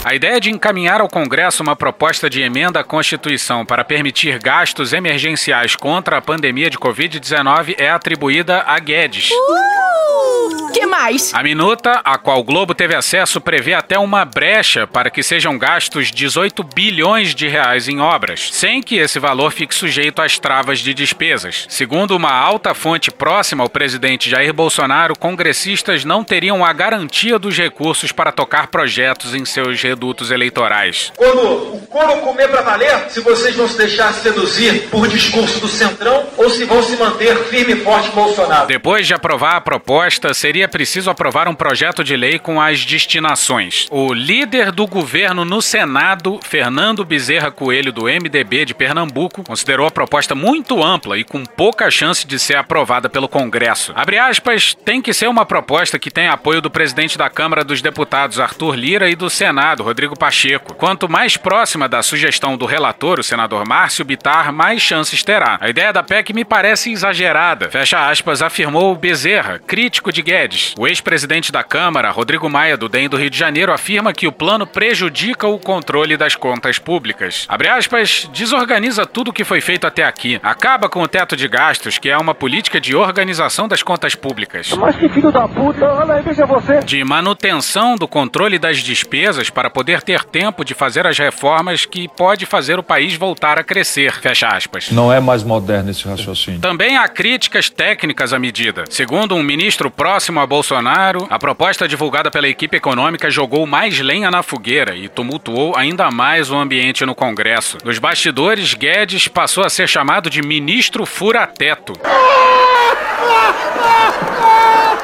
A 0.02 0.14
ideia 0.14 0.40
de 0.40 0.50
encaminhar 0.50 1.02
ao 1.02 1.08
Congresso 1.08 1.62
uma 1.62 1.76
proposta 1.76 2.30
de 2.30 2.40
emenda 2.40 2.80
à 2.80 2.84
Constituição 2.84 3.66
para 3.66 3.84
permitir 3.84 4.38
gastos 4.38 4.94
emergenciais 4.94 5.76
contra 5.76 6.16
a 6.16 6.22
pandemia 6.22 6.70
de 6.70 6.78
Covid-19 6.78 7.74
é 7.78 7.90
atribuída 7.90 8.62
a 8.66 8.78
Guedes. 8.78 9.30
Uh, 9.30 10.59
que 10.70 10.86
mais? 10.86 11.32
A 11.34 11.42
minuta, 11.42 12.00
a 12.04 12.16
qual 12.18 12.40
o 12.40 12.44
Globo 12.44 12.74
teve 12.74 12.94
acesso, 12.94 13.40
prevê 13.40 13.74
até 13.74 13.98
uma 13.98 14.24
brecha 14.24 14.86
para 14.86 15.10
que 15.10 15.22
sejam 15.22 15.58
gastos 15.58 16.10
18 16.10 16.62
bilhões 16.62 17.34
de 17.34 17.48
reais 17.48 17.88
em 17.88 18.00
obras, 18.00 18.48
sem 18.52 18.82
que 18.82 18.96
esse 18.96 19.18
valor 19.18 19.52
fique 19.52 19.74
sujeito 19.74 20.22
às 20.22 20.38
travas 20.38 20.78
de 20.78 20.94
despesas. 20.94 21.66
Segundo 21.68 22.16
uma 22.16 22.32
alta 22.32 22.74
fonte 22.74 23.10
próxima 23.10 23.62
ao 23.62 23.68
presidente 23.68 24.30
Jair 24.30 24.52
Bolsonaro, 24.52 25.18
congressistas 25.18 26.04
não 26.04 26.24
teriam 26.24 26.64
a 26.64 26.72
garantia 26.72 27.38
dos 27.38 27.56
recursos 27.56 28.12
para 28.12 28.32
tocar 28.32 28.68
projetos 28.68 29.34
em 29.34 29.44
seus 29.44 29.82
redutos 29.82 30.30
eleitorais. 30.30 31.12
Quando 31.16 31.74
o 31.74 31.86
couro 31.88 32.18
comer 32.20 32.48
para 32.48 32.62
valer, 32.62 33.10
se 33.10 33.20
vocês 33.20 33.54
vão 33.56 33.68
se 33.68 33.76
deixar 33.76 34.12
seduzir 34.14 34.88
por 34.90 35.08
discurso 35.08 35.60
do 35.60 35.68
Centrão 35.68 36.26
ou 36.36 36.48
se 36.48 36.64
vão 36.64 36.82
se 36.82 36.96
manter 36.96 37.36
firme 37.44 37.74
e 37.74 37.76
forte 37.76 38.10
Bolsonaro. 38.10 38.66
Depois 38.66 39.06
de 39.06 39.14
aprovar 39.14 39.56
a 39.56 39.60
proposta, 39.60 40.32
seria 40.34 40.59
preciso 40.68 41.10
aprovar 41.10 41.48
um 41.48 41.54
projeto 41.54 42.02
de 42.02 42.16
lei 42.16 42.38
com 42.38 42.60
as 42.60 42.84
destinações. 42.84 43.86
O 43.90 44.12
líder 44.12 44.72
do 44.72 44.86
governo 44.86 45.44
no 45.44 45.60
Senado, 45.60 46.40
Fernando 46.42 47.04
Bezerra 47.04 47.50
Coelho, 47.50 47.92
do 47.92 48.04
MDB 48.04 48.64
de 48.64 48.74
Pernambuco, 48.74 49.42
considerou 49.42 49.86
a 49.86 49.90
proposta 49.90 50.34
muito 50.34 50.82
ampla 50.82 51.18
e 51.18 51.24
com 51.24 51.44
pouca 51.44 51.90
chance 51.90 52.26
de 52.26 52.38
ser 52.38 52.56
aprovada 52.56 53.08
pelo 53.08 53.28
Congresso. 53.28 53.92
Abre 53.94 54.18
aspas, 54.18 54.74
tem 54.84 55.02
que 55.02 55.12
ser 55.12 55.28
uma 55.28 55.44
proposta 55.44 55.98
que 55.98 56.10
tenha 56.10 56.32
apoio 56.32 56.60
do 56.60 56.70
presidente 56.70 57.18
da 57.18 57.28
Câmara 57.28 57.64
dos 57.64 57.82
Deputados, 57.82 58.40
Arthur 58.40 58.74
Lira, 58.74 59.10
e 59.10 59.14
do 59.14 59.30
Senado, 59.30 59.82
Rodrigo 59.82 60.18
Pacheco. 60.18 60.74
Quanto 60.74 61.08
mais 61.08 61.36
próxima 61.36 61.88
da 61.88 62.02
sugestão 62.02 62.56
do 62.56 62.66
relator, 62.66 63.20
o 63.20 63.22
senador 63.22 63.66
Márcio 63.66 64.04
Bitar, 64.04 64.52
mais 64.52 64.82
chances 64.82 65.22
terá. 65.22 65.58
A 65.60 65.68
ideia 65.68 65.92
da 65.92 66.02
PEC 66.02 66.32
me 66.32 66.44
parece 66.44 66.90
exagerada. 66.90 67.70
Fecha 67.70 68.08
aspas, 68.08 68.42
afirmou 68.42 68.94
Bezerra, 68.96 69.58
crítico 69.58 70.12
de 70.12 70.22
Guedes. 70.22 70.49
O 70.78 70.86
ex-presidente 70.86 71.52
da 71.52 71.62
Câmara, 71.62 72.10
Rodrigo 72.10 72.48
Maia, 72.48 72.76
do 72.76 72.88
DEM 72.88 73.08
do 73.08 73.16
Rio 73.16 73.30
de 73.30 73.38
Janeiro, 73.38 73.72
afirma 73.72 74.12
que 74.12 74.26
o 74.26 74.32
plano 74.32 74.66
prejudica 74.66 75.46
o 75.46 75.58
controle 75.58 76.16
das 76.16 76.34
contas 76.34 76.78
públicas. 76.78 77.46
Abre 77.48 77.68
aspas, 77.68 78.28
desorganiza 78.32 79.06
tudo 79.06 79.28
o 79.28 79.32
que 79.32 79.44
foi 79.44 79.60
feito 79.60 79.86
até 79.86 80.04
aqui. 80.04 80.40
Acaba 80.42 80.88
com 80.88 81.02
o 81.02 81.08
teto 81.08 81.36
de 81.36 81.46
gastos, 81.46 81.98
que 81.98 82.08
é 82.08 82.18
uma 82.18 82.34
política 82.34 82.80
de 82.80 82.96
organização 82.96 83.68
das 83.68 83.82
contas 83.82 84.14
públicas. 84.14 84.72
Mas 84.72 84.96
que 84.96 85.08
filho 85.08 85.30
da 85.30 85.46
puta, 85.46 85.84
olha 85.84 86.14
aí, 86.14 86.22
veja 86.22 86.46
você. 86.46 86.80
De 86.80 87.02
manutenção 87.04 87.96
do 87.96 88.08
controle 88.08 88.58
das 88.58 88.78
despesas 88.78 89.50
para 89.50 89.70
poder 89.70 90.02
ter 90.02 90.24
tempo 90.24 90.64
de 90.64 90.74
fazer 90.74 91.06
as 91.06 91.18
reformas 91.18 91.84
que 91.84 92.08
pode 92.08 92.46
fazer 92.46 92.78
o 92.78 92.82
país 92.82 93.14
voltar 93.14 93.58
a 93.58 93.64
crescer. 93.64 94.12
Fecha 94.20 94.48
aspas. 94.48 94.90
Não 94.90 95.12
é 95.12 95.20
mais 95.20 95.42
moderno 95.42 95.90
esse 95.90 96.06
raciocínio. 96.08 96.60
Também 96.60 96.96
há 96.96 97.06
críticas 97.08 97.70
técnicas 97.70 98.32
à 98.32 98.38
medida. 98.38 98.84
Segundo 98.88 99.34
um 99.34 99.42
ministro 99.42 99.90
próximo 99.90 100.39
a 100.40 100.46
Bolsonaro, 100.46 101.26
a 101.30 101.38
proposta 101.38 101.86
divulgada 101.86 102.30
pela 102.30 102.48
equipe 102.48 102.76
econômica 102.76 103.30
jogou 103.30 103.66
mais 103.66 104.00
lenha 104.00 104.30
na 104.30 104.42
fogueira 104.42 104.96
e 104.96 105.08
tumultuou 105.08 105.76
ainda 105.76 106.10
mais 106.10 106.50
o 106.50 106.56
ambiente 106.56 107.04
no 107.04 107.14
Congresso. 107.14 107.78
Nos 107.84 107.98
bastidores, 107.98 108.74
Guedes 108.74 109.28
passou 109.28 109.64
a 109.64 109.70
ser 109.70 109.88
chamado 109.88 110.30
de 110.30 110.42
ministro 110.42 111.04
fura-teto. 111.06 111.92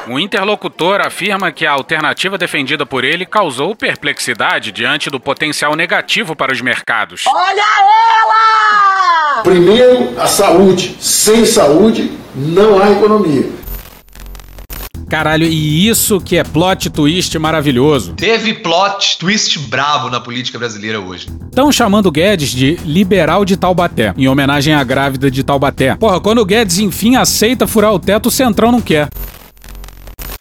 O 0.09 0.17
interlocutor 0.17 1.01
afirma 1.01 1.51
que 1.51 1.65
a 1.65 1.71
alternativa 1.71 2.37
defendida 2.37 2.85
por 2.85 3.03
ele 3.03 3.25
causou 3.25 3.75
perplexidade 3.75 4.71
diante 4.71 5.09
do 5.09 5.19
potencial 5.19 5.75
negativo 5.75 6.33
para 6.33 6.53
os 6.53 6.61
mercados. 6.61 7.25
Olha 7.27 7.65
ela! 8.21 9.43
Primeiro, 9.43 10.19
a 10.19 10.25
saúde. 10.25 10.95
Sem 10.99 11.45
saúde, 11.45 12.11
não 12.33 12.81
há 12.81 12.91
economia. 12.91 13.66
Caralho, 15.09 15.45
e 15.45 15.87
isso 15.87 16.19
que 16.19 16.37
é 16.37 16.43
plot 16.43 16.89
twist 16.89 17.37
maravilhoso. 17.39 18.13
Teve 18.13 18.53
plot 18.55 19.17
twist 19.17 19.57
bravo 19.59 20.09
na 20.09 20.19
política 20.19 20.59
brasileira 20.59 20.99
hoje. 20.99 21.27
Estão 21.45 21.71
chamando 21.71 22.11
Guedes 22.11 22.49
de 22.49 22.75
liberal 22.83 23.45
de 23.45 23.55
Taubaté, 23.55 24.13
em 24.17 24.27
homenagem 24.27 24.73
à 24.73 24.83
grávida 24.83 25.31
de 25.31 25.43
Taubaté. 25.43 25.95
Porra, 25.95 26.19
quando 26.19 26.39
o 26.39 26.45
Guedes 26.45 26.79
enfim 26.79 27.15
aceita 27.15 27.65
furar 27.65 27.93
o 27.93 27.99
teto, 27.99 28.27
o 28.27 28.31
Centrão 28.31 28.71
não 28.71 28.81
quer. 28.81 29.09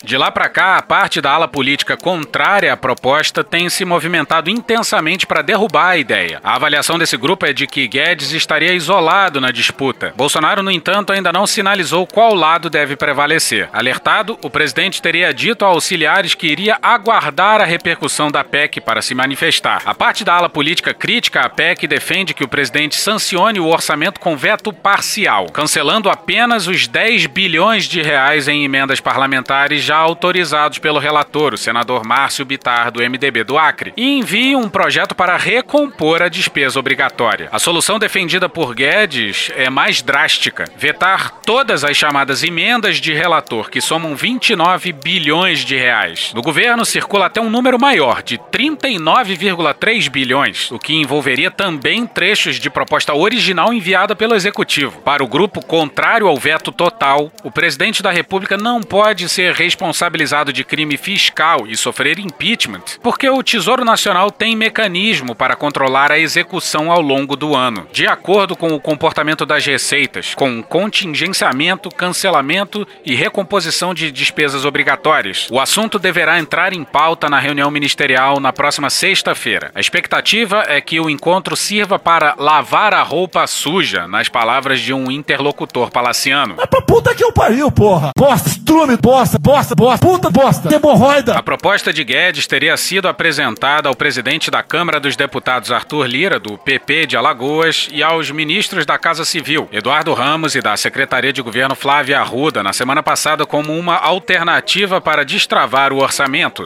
De 0.06 0.16
lá 0.16 0.30
para 0.30 0.48
cá, 0.48 0.76
a 0.76 0.82
parte 0.82 1.20
da 1.20 1.32
ala 1.32 1.48
política 1.48 1.96
contrária 1.96 2.72
à 2.72 2.76
proposta 2.76 3.42
tem 3.42 3.68
se 3.68 3.84
movimentado 3.84 4.48
intensamente 4.48 5.26
para 5.26 5.42
derrubar 5.42 5.88
a 5.88 5.96
ideia. 5.96 6.38
A 6.44 6.54
avaliação 6.54 6.96
desse 6.96 7.16
grupo 7.16 7.44
é 7.44 7.52
de 7.52 7.66
que 7.66 7.88
Guedes 7.88 8.30
estaria 8.30 8.72
isolado 8.72 9.40
na 9.40 9.50
disputa. 9.50 10.14
Bolsonaro, 10.16 10.62
no 10.62 10.70
entanto, 10.70 11.12
ainda 11.12 11.32
não 11.32 11.44
sinalizou 11.44 12.06
qual 12.06 12.36
lado 12.36 12.70
deve 12.70 12.94
prevalecer. 12.94 13.68
Alertado, 13.72 14.38
o 14.44 14.48
presidente 14.48 15.02
teria 15.02 15.34
dito 15.34 15.64
a 15.64 15.68
auxiliares 15.70 16.36
que 16.36 16.46
iria 16.46 16.78
aguardar 16.80 17.60
a 17.60 17.64
repercussão 17.64 18.30
da 18.30 18.44
PEC 18.44 18.80
para 18.80 19.02
se 19.02 19.12
manifestar. 19.12 19.82
A 19.84 19.92
parte 19.92 20.22
da 20.22 20.34
ala 20.34 20.48
política 20.48 20.94
crítica 20.94 21.40
à 21.40 21.48
PEC 21.48 21.88
defende 21.88 22.32
que 22.32 22.44
o 22.44 22.48
presidente 22.48 22.94
sancione 22.94 23.58
o 23.58 23.66
orçamento 23.66 24.20
com 24.20 24.36
veto 24.36 24.72
parcial, 24.72 25.46
cancelando 25.46 26.08
apenas 26.08 26.68
os 26.68 26.86
10 26.86 27.26
bilhões 27.26 27.86
de 27.86 28.00
reais 28.00 28.46
em 28.46 28.62
emendas 28.64 29.00
parlamentares 29.00 29.82
já 29.82 29.95
autorizados 29.96 30.78
pelo 30.78 30.98
relator, 30.98 31.54
o 31.54 31.58
senador 31.58 32.06
Márcio 32.06 32.44
Bitar, 32.44 32.90
do 32.90 33.00
MDB 33.00 33.44
do 33.44 33.58
Acre, 33.58 33.92
e 33.96 34.18
envia 34.18 34.58
um 34.58 34.68
projeto 34.68 35.14
para 35.14 35.36
recompor 35.36 36.22
a 36.22 36.28
despesa 36.28 36.78
obrigatória. 36.78 37.48
A 37.52 37.58
solução 37.58 37.98
defendida 37.98 38.48
por 38.48 38.74
Guedes 38.74 39.50
é 39.56 39.70
mais 39.70 40.02
drástica: 40.02 40.64
vetar 40.76 41.30
todas 41.44 41.84
as 41.84 41.96
chamadas 41.96 42.42
emendas 42.42 42.96
de 42.96 43.12
relator, 43.12 43.70
que 43.70 43.80
somam 43.80 44.14
29 44.14 44.92
bilhões 44.92 45.60
de 45.60 45.76
reais. 45.76 46.32
No 46.34 46.42
governo 46.42 46.84
circula 46.84 47.26
até 47.26 47.40
um 47.40 47.50
número 47.50 47.78
maior, 47.78 48.22
de 48.22 48.38
39,3 48.38 50.08
bilhões, 50.08 50.70
o 50.70 50.78
que 50.78 50.94
envolveria 50.94 51.50
também 51.50 52.06
trechos 52.06 52.58
de 52.58 52.70
proposta 52.70 53.14
original 53.14 53.72
enviada 53.72 54.14
pelo 54.14 54.34
executivo. 54.34 55.00
Para 55.00 55.24
o 55.24 55.28
grupo 55.28 55.64
contrário 55.64 56.26
ao 56.26 56.36
veto 56.36 56.72
total, 56.72 57.30
o 57.42 57.50
presidente 57.50 58.02
da 58.02 58.10
República 58.10 58.56
não 58.56 58.82
pode 58.82 59.28
ser 59.28 59.52
responsabilizado 59.86 60.52
de 60.52 60.64
crime 60.64 60.96
fiscal 60.96 61.66
e 61.66 61.76
sofrer 61.76 62.18
impeachment, 62.18 62.82
porque 63.02 63.28
o 63.28 63.42
Tesouro 63.42 63.84
Nacional 63.84 64.30
tem 64.30 64.56
mecanismo 64.56 65.34
para 65.34 65.54
controlar 65.54 66.10
a 66.10 66.18
execução 66.18 66.90
ao 66.90 67.00
longo 67.00 67.36
do 67.36 67.54
ano, 67.54 67.86
de 67.92 68.06
acordo 68.06 68.56
com 68.56 68.68
o 68.68 68.80
comportamento 68.80 69.46
das 69.46 69.64
receitas, 69.64 70.34
com 70.34 70.62
contingenciamento, 70.62 71.88
cancelamento 71.88 72.86
e 73.04 73.14
recomposição 73.14 73.94
de 73.94 74.10
despesas 74.10 74.64
obrigatórias. 74.64 75.46
O 75.50 75.60
assunto 75.60 75.98
deverá 75.98 76.38
entrar 76.38 76.72
em 76.72 76.82
pauta 76.82 77.28
na 77.28 77.38
reunião 77.38 77.70
ministerial 77.70 78.40
na 78.40 78.52
próxima 78.52 78.90
sexta-feira. 78.90 79.70
A 79.74 79.80
expectativa 79.80 80.64
é 80.66 80.80
que 80.80 80.98
o 80.98 81.08
encontro 81.08 81.56
sirva 81.56 81.98
para 81.98 82.34
lavar 82.38 82.92
a 82.92 83.02
roupa 83.02 83.46
suja, 83.46 84.08
nas 84.08 84.28
palavras 84.28 84.80
de 84.80 84.92
um 84.92 85.10
interlocutor 85.10 85.90
palaciano. 85.90 86.54
Mas 86.56 86.66
pra 86.66 86.82
puta 86.82 87.14
que 87.14 87.22
eu 87.22 87.32
pariu, 87.32 87.70
porra! 87.70 88.10
Bosta, 88.18 88.48
estrume, 88.48 88.96
bosta, 88.96 89.38
bosta, 89.38 89.75
bosta, 89.76 90.06
puta 90.06 90.30
bosta, 90.30 90.74
hemorroida! 90.74 91.34
A 91.34 91.42
proposta 91.42 91.92
de 91.92 92.02
Guedes 92.02 92.46
teria 92.46 92.74
sido 92.78 93.08
apresentada 93.08 93.90
ao 93.90 93.94
presidente 93.94 94.50
da 94.50 94.62
Câmara 94.62 94.98
dos 94.98 95.16
Deputados 95.16 95.70
Arthur 95.70 96.06
Lira, 96.06 96.40
do 96.40 96.56
PP 96.56 97.06
de 97.06 97.16
Alagoas, 97.16 97.86
e 97.92 98.02
aos 98.02 98.30
ministros 98.30 98.86
da 98.86 98.96
Casa 98.96 99.22
Civil, 99.22 99.68
Eduardo 99.70 100.14
Ramos, 100.14 100.54
e 100.54 100.62
da 100.62 100.74
Secretaria 100.78 101.30
de 101.30 101.42
Governo 101.42 101.74
Flávia 101.74 102.18
Arruda, 102.18 102.62
na 102.62 102.72
semana 102.72 103.02
passada, 103.02 103.44
como 103.44 103.78
uma 103.78 103.96
alternativa 103.96 104.98
para 104.98 105.26
destravar 105.26 105.92
o 105.92 105.98
orçamento. 105.98 106.62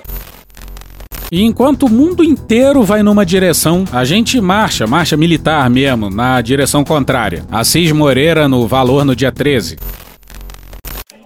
E 1.33 1.43
enquanto 1.43 1.87
o 1.87 1.91
mundo 1.91 2.23
inteiro 2.23 2.85
vai 2.85 3.03
numa 3.03 3.27
direção, 3.27 3.85
a 3.93 4.05
gente 4.05 4.41
marcha, 4.41 4.87
marcha 4.87 5.17
militar 5.17 5.69
mesmo, 5.69 6.11
na 6.11 6.41
direção 6.41 6.85
contrária. 6.85 7.45
Assis 7.51 7.91
Moreira 7.91 8.49
no 8.49 8.69
Valor 8.69 9.05
no 9.05 9.17
dia 9.17 9.33
13. 9.33 9.77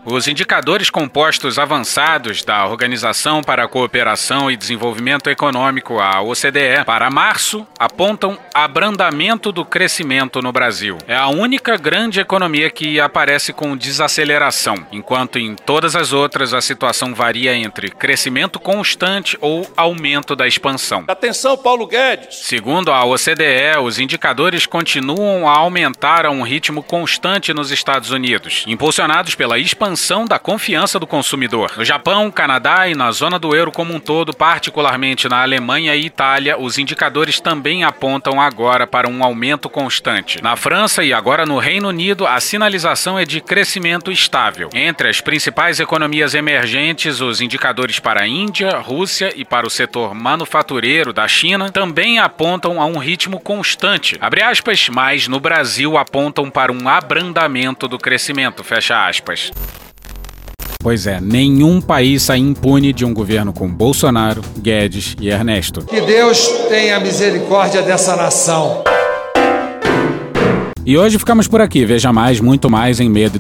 Os 0.06 0.28
indicadores 0.28 0.90
compostos 0.90 1.58
avançados 1.58 2.44
da 2.44 2.66
Organização 2.66 3.42
para 3.42 3.64
a 3.64 3.68
Cooperação 3.68 4.50
e 4.50 4.56
Desenvolvimento 4.56 5.30
Econômico, 5.30 5.98
a 5.98 6.20
OCDE, 6.20 6.84
para 6.84 7.08
março 7.08 7.66
apontam 7.78 8.38
abrandamento 8.52 9.50
do 9.50 9.64
crescimento 9.64 10.42
no 10.42 10.52
Brasil. 10.52 10.98
É 11.08 11.16
a 11.16 11.28
única 11.28 11.78
grande 11.78 12.20
economia 12.20 12.68
que 12.68 13.00
aparece 13.00 13.54
com 13.54 13.74
desaceleração, 13.74 14.86
enquanto 14.92 15.38
em 15.38 15.54
todas 15.54 15.96
as 15.96 16.12
outras 16.12 16.52
a 16.52 16.60
situação 16.60 17.14
varia 17.14 17.56
entre 17.56 17.88
crescimento 17.88 18.60
constante 18.60 19.38
ou 19.40 19.66
aumento 19.74 20.36
da 20.36 20.46
expansão. 20.46 21.04
Atenção, 21.08 21.56
Paulo 21.56 21.86
Guedes. 21.86 22.40
Segundo 22.40 22.92
a 22.92 23.06
OCDE, 23.06 23.78
os 23.82 23.98
indicadores 23.98 24.66
continuam 24.66 25.48
a 25.48 25.56
aumentar 25.56 26.26
a 26.26 26.30
um 26.30 26.42
ritmo 26.42 26.82
constante 26.82 27.54
nos 27.54 27.70
Estados 27.70 28.10
Unidos, 28.10 28.64
impulsionados 28.66 29.34
pela 29.34 29.58
expansão 29.58 29.93
expansão 29.94 30.24
da 30.24 30.40
confiança 30.40 30.98
do 30.98 31.06
consumidor. 31.06 31.72
No 31.76 31.84
Japão, 31.84 32.30
Canadá 32.30 32.88
e 32.88 32.94
na 32.94 33.12
zona 33.12 33.38
do 33.38 33.54
euro 33.54 33.70
como 33.70 33.94
um 33.94 34.00
todo, 34.00 34.34
particularmente 34.34 35.28
na 35.28 35.40
Alemanha 35.42 35.94
e 35.94 36.06
Itália, 36.06 36.58
os 36.58 36.78
indicadores 36.78 37.38
também 37.38 37.84
apontam 37.84 38.40
agora 38.40 38.86
para 38.86 39.08
um 39.08 39.22
aumento 39.22 39.70
constante. 39.70 40.42
Na 40.42 40.56
França 40.56 41.04
e 41.04 41.12
agora 41.12 41.46
no 41.46 41.58
Reino 41.58 41.88
Unido, 41.88 42.26
a 42.26 42.40
sinalização 42.40 43.16
é 43.18 43.24
de 43.24 43.40
crescimento 43.40 44.10
estável. 44.10 44.68
Entre 44.74 45.08
as 45.08 45.20
principais 45.20 45.78
economias 45.78 46.34
emergentes, 46.34 47.20
os 47.20 47.40
indicadores 47.40 48.00
para 48.00 48.22
a 48.22 48.26
Índia, 48.26 48.76
Rússia 48.78 49.32
e 49.36 49.44
para 49.44 49.66
o 49.66 49.70
setor 49.70 50.12
manufatureiro 50.12 51.12
da 51.12 51.28
China 51.28 51.70
também 51.70 52.18
apontam 52.18 52.80
a 52.80 52.84
um 52.84 52.98
ritmo 52.98 53.38
constante. 53.38 54.18
Abre 54.20 54.42
aspas, 54.42 54.88
mas 54.88 55.28
no 55.28 55.38
Brasil 55.38 55.96
apontam 55.96 56.50
para 56.50 56.72
um 56.72 56.88
abrandamento 56.88 57.86
do 57.86 57.96
crescimento. 57.96 58.64
Fecha 58.64 59.06
aspas. 59.06 59.52
Pois 60.84 61.06
é, 61.06 61.18
nenhum 61.18 61.80
país 61.80 62.24
sai 62.24 62.36
impune 62.36 62.92
de 62.92 63.06
um 63.06 63.14
governo 63.14 63.54
com 63.54 63.66
Bolsonaro, 63.66 64.42
Guedes 64.58 65.16
e 65.18 65.30
Ernesto. 65.30 65.80
Que 65.80 66.02
Deus 66.02 66.46
tenha 66.68 67.00
misericórdia 67.00 67.80
dessa 67.80 68.14
nação. 68.14 68.84
E 70.86 70.98
hoje 70.98 71.18
ficamos 71.18 71.48
por 71.48 71.62
aqui. 71.62 71.86
Veja 71.86 72.12
mais, 72.12 72.40
muito 72.40 72.68
mais 72.68 73.00
em 73.00 73.08
medo 73.08 73.38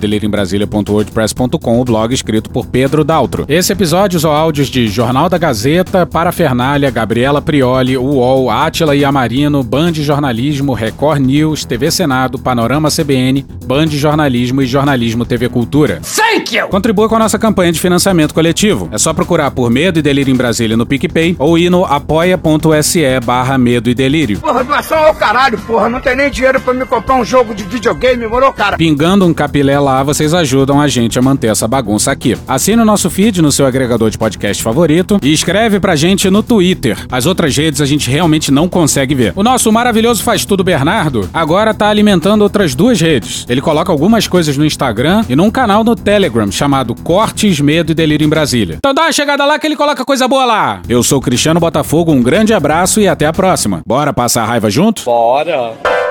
o 1.78 1.84
blog 1.84 2.14
escrito 2.14 2.48
por 2.48 2.64
Pedro 2.64 3.04
Daltro. 3.04 3.44
Esse 3.46 3.70
episódio 3.70 4.16
usou 4.16 4.32
áudios 4.32 4.68
de 4.68 4.88
Jornal 4.88 5.28
da 5.28 5.36
Gazeta, 5.36 6.06
Parafernália, 6.06 6.90
Gabriela 6.90 7.42
Prioli, 7.42 7.98
UOL, 7.98 8.50
Átila 8.50 8.96
e 8.96 9.04
Amarino, 9.04 9.62
Band 9.62 9.92
Jornalismo, 9.92 10.72
Record 10.72 11.20
News, 11.20 11.66
TV 11.66 11.90
Senado, 11.90 12.38
Panorama 12.38 12.88
CBN, 12.88 13.44
Band 13.66 13.88
Jornalismo 13.88 14.62
e 14.62 14.66
Jornalismo 14.66 15.26
TV 15.26 15.50
Cultura. 15.50 16.00
Thank 16.16 16.56
you! 16.56 16.68
Contribua 16.68 17.10
com 17.10 17.16
a 17.16 17.18
nossa 17.18 17.38
campanha 17.38 17.72
de 17.72 17.80
financiamento 17.80 18.32
coletivo. 18.32 18.88
É 18.90 18.96
só 18.96 19.12
procurar 19.12 19.50
por 19.50 19.70
Medo 19.70 19.98
e 19.98 20.02
Delírio 20.02 20.32
em 20.32 20.36
Brasília 20.36 20.78
no 20.78 20.86
PicPay 20.86 21.36
ou 21.38 21.58
ir 21.58 21.68
no 21.68 21.84
apoia.se 21.84 23.20
barra 23.20 23.58
Medo 23.58 23.90
e 23.90 23.94
Delírio. 23.94 24.40
Porra, 24.40 24.64
doação 24.64 24.96
ao 24.96 25.14
caralho, 25.14 25.58
porra. 25.58 25.90
Não 25.90 26.00
tem 26.00 26.16
nem 26.16 26.30
dinheiro 26.30 26.58
pra 26.58 26.72
me 26.72 26.86
comprar 26.86 27.16
um 27.16 27.33
jogo 27.34 27.52
de 27.52 27.64
videogame, 27.64 28.28
moro, 28.28 28.52
cara? 28.52 28.76
Pingando 28.76 29.26
um 29.26 29.34
capilé 29.34 29.76
lá, 29.80 30.04
vocês 30.04 30.32
ajudam 30.32 30.80
a 30.80 30.86
gente 30.86 31.18
a 31.18 31.22
manter 31.22 31.48
essa 31.48 31.66
bagunça 31.66 32.12
aqui. 32.12 32.36
Assine 32.46 32.80
o 32.80 32.84
nosso 32.84 33.10
feed 33.10 33.42
no 33.42 33.50
seu 33.50 33.66
agregador 33.66 34.08
de 34.08 34.16
podcast 34.16 34.62
favorito 34.62 35.18
e 35.20 35.32
escreve 35.32 35.80
pra 35.80 35.96
gente 35.96 36.30
no 36.30 36.44
Twitter. 36.44 36.96
As 37.10 37.26
outras 37.26 37.56
redes 37.56 37.80
a 37.80 37.86
gente 37.86 38.08
realmente 38.08 38.52
não 38.52 38.68
consegue 38.68 39.16
ver. 39.16 39.32
O 39.34 39.42
nosso 39.42 39.72
maravilhoso 39.72 40.22
Faz 40.22 40.44
Tudo 40.44 40.62
Bernardo 40.62 41.28
agora 41.34 41.74
tá 41.74 41.88
alimentando 41.88 42.42
outras 42.42 42.72
duas 42.72 43.00
redes. 43.00 43.44
Ele 43.48 43.60
coloca 43.60 43.90
algumas 43.90 44.28
coisas 44.28 44.56
no 44.56 44.64
Instagram 44.64 45.24
e 45.28 45.34
num 45.34 45.50
canal 45.50 45.82
no 45.82 45.96
Telegram 45.96 46.52
chamado 46.52 46.94
Cortes, 46.94 47.58
Medo 47.58 47.90
e 47.90 47.96
Delírio 47.96 48.24
em 48.24 48.30
Brasília. 48.30 48.76
Então 48.78 48.94
dá 48.94 49.02
uma 49.02 49.12
chegada 49.12 49.44
lá 49.44 49.58
que 49.58 49.66
ele 49.66 49.74
coloca 49.74 50.04
coisa 50.04 50.28
boa 50.28 50.44
lá. 50.44 50.82
Eu 50.88 51.02
sou 51.02 51.18
o 51.18 51.20
Cristiano 51.20 51.58
Botafogo, 51.58 52.12
um 52.12 52.22
grande 52.22 52.54
abraço 52.54 53.00
e 53.00 53.08
até 53.08 53.26
a 53.26 53.32
próxima. 53.32 53.82
Bora 53.84 54.12
passar 54.12 54.44
a 54.44 54.46
raiva 54.46 54.70
junto? 54.70 55.02
Bora! 55.04 56.03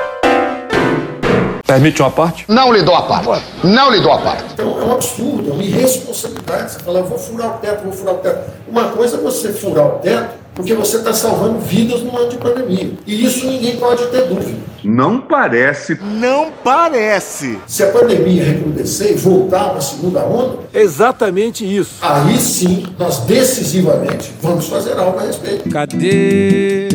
Permite 1.65 2.01
uma 2.01 2.11
parte? 2.11 2.43
Não 2.49 2.73
lhe 2.73 2.81
dou 2.81 2.93
a 2.93 3.03
parte. 3.03 3.45
Não 3.63 3.89
lhe 3.89 4.01
dou 4.01 4.11
a 4.11 4.17
parte. 4.17 4.43
Então 4.53 4.81
é 4.81 4.83
um 4.83 4.91
absurdo, 4.91 5.49
é 5.49 5.53
uma 5.53 5.63
irresponsabilidade. 5.63 6.73
Você 6.73 6.79
fala, 6.79 6.99
eu 6.99 7.05
vou 7.05 7.17
furar 7.17 7.55
o 7.55 7.59
teto, 7.59 7.83
vou 7.85 7.93
furar 7.93 8.15
o 8.15 8.17
teto. 8.17 8.51
Uma 8.67 8.89
coisa 8.89 9.15
é 9.15 9.19
você 9.21 9.53
furar 9.53 9.85
o 9.87 9.99
teto 9.99 10.43
porque 10.53 10.73
você 10.75 10.97
está 10.97 11.13
salvando 11.13 11.59
vidas 11.59 12.01
no 12.01 12.15
ano 12.17 12.29
de 12.29 12.37
pandemia. 12.37 12.91
E 13.07 13.25
isso 13.25 13.47
ninguém 13.47 13.77
pode 13.77 14.05
ter 14.07 14.27
dúvida. 14.27 14.57
Não 14.83 15.21
parece. 15.21 15.97
Não 16.01 16.51
parece. 16.63 17.57
Se 17.65 17.81
a 17.81 17.87
pandemia 17.87 18.43
recrudescer 18.43 19.11
e 19.11 19.15
voltar 19.15 19.69
para 19.69 19.77
a 19.77 19.81
segunda 19.81 20.19
onda, 20.25 20.59
Exatamente 20.73 21.63
isso. 21.65 21.95
aí 22.01 22.37
sim 22.37 22.85
nós 22.99 23.19
decisivamente 23.19 24.33
vamos 24.41 24.67
fazer 24.67 24.99
algo 24.99 25.17
a 25.17 25.23
respeito. 25.23 25.67
Cadê? 25.69 26.89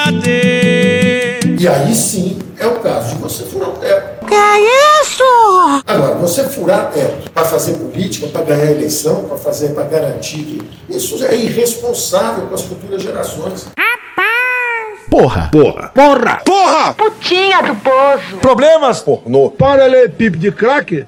Cadê? 0.00 1.40
E 1.58 1.68
aí 1.68 1.94
sim 1.94 2.38
é 2.58 2.66
o 2.66 2.76
caso 2.80 2.99
você 3.20 3.44
furar 3.44 3.68
o 3.68 3.72
teto. 3.72 4.26
Que 4.26 4.34
é 4.34 5.02
isso? 5.02 5.22
Agora, 5.86 6.14
você 6.16 6.44
furar 6.44 6.90
teto 6.90 7.30
para 7.30 7.44
fazer 7.44 7.74
política, 7.74 8.26
para 8.28 8.42
ganhar 8.42 8.70
eleição, 8.70 9.24
para 9.24 9.36
fazer, 9.36 9.74
para 9.74 9.84
garantir 9.84 10.38
que 10.38 10.70
isso 10.88 11.24
é 11.24 11.34
irresponsável 11.34 12.46
com 12.46 12.54
as 12.54 12.62
futuras 12.62 13.02
gerações. 13.02 13.68
Porra. 15.10 15.48
Porra. 15.50 15.90
Porra! 15.92 16.40
Porra! 16.44 16.94
Putinha 16.94 17.62
do 17.62 17.74
poço. 17.76 18.36
Problemas? 18.40 19.00
Pornô. 19.00 19.50
Paralelepípedo 19.50 20.38
de 20.38 20.52
crack? 20.52 21.04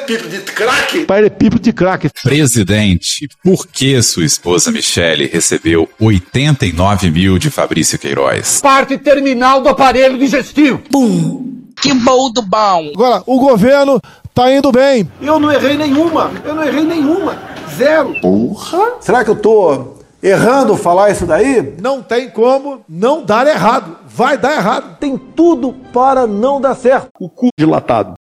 Paralelepípedo 0.00 0.28
de 0.28 0.40
crack? 0.40 1.04
Paralelepípedo 1.04 1.62
de 1.62 1.72
crack. 1.72 2.10
Presidente, 2.22 3.28
por 3.42 3.66
que 3.66 4.02
sua 4.02 4.24
esposa 4.24 4.70
Michele 4.70 5.26
recebeu 5.26 5.88
89 6.00 7.10
mil 7.10 7.38
de 7.38 7.50
Fabrício 7.50 7.98
Queiroz? 7.98 8.60
Parte 8.60 8.96
terminal 8.98 9.60
do 9.62 9.68
aparelho 9.68 10.18
digestivo. 10.18 10.78
Pum. 10.90 11.64
Que 11.80 11.94
bom 11.94 12.30
do 12.32 12.42
bom. 12.42 12.90
Agora, 12.94 13.22
o 13.26 13.38
governo 13.38 14.00
tá 14.34 14.52
indo 14.52 14.70
bem. 14.72 15.10
Eu 15.20 15.38
não 15.38 15.50
errei 15.50 15.76
nenhuma. 15.76 16.30
Eu 16.44 16.54
não 16.54 16.62
errei 16.64 16.84
nenhuma. 16.84 17.38
Zero. 17.76 18.14
Porra. 18.20 18.96
Será 19.00 19.24
que 19.24 19.30
eu 19.30 19.36
tô 19.36 19.96
errando 20.22 20.76
falar 20.76 21.10
isso 21.10 21.24
daí? 21.24 21.74
Não 21.80 22.02
tem 22.02 22.28
como 22.28 22.84
não 22.88 23.24
dar 23.24 23.46
errado. 23.46 23.96
Vai 24.06 24.36
dar 24.36 24.52
errado. 24.56 24.98
Tem 24.98 25.16
tudo 25.16 25.74
para 25.92 26.26
não 26.26 26.60
dar 26.60 26.74
certo. 26.74 27.08
O 27.18 27.28
cu 27.28 27.48
dilatado. 27.58 28.14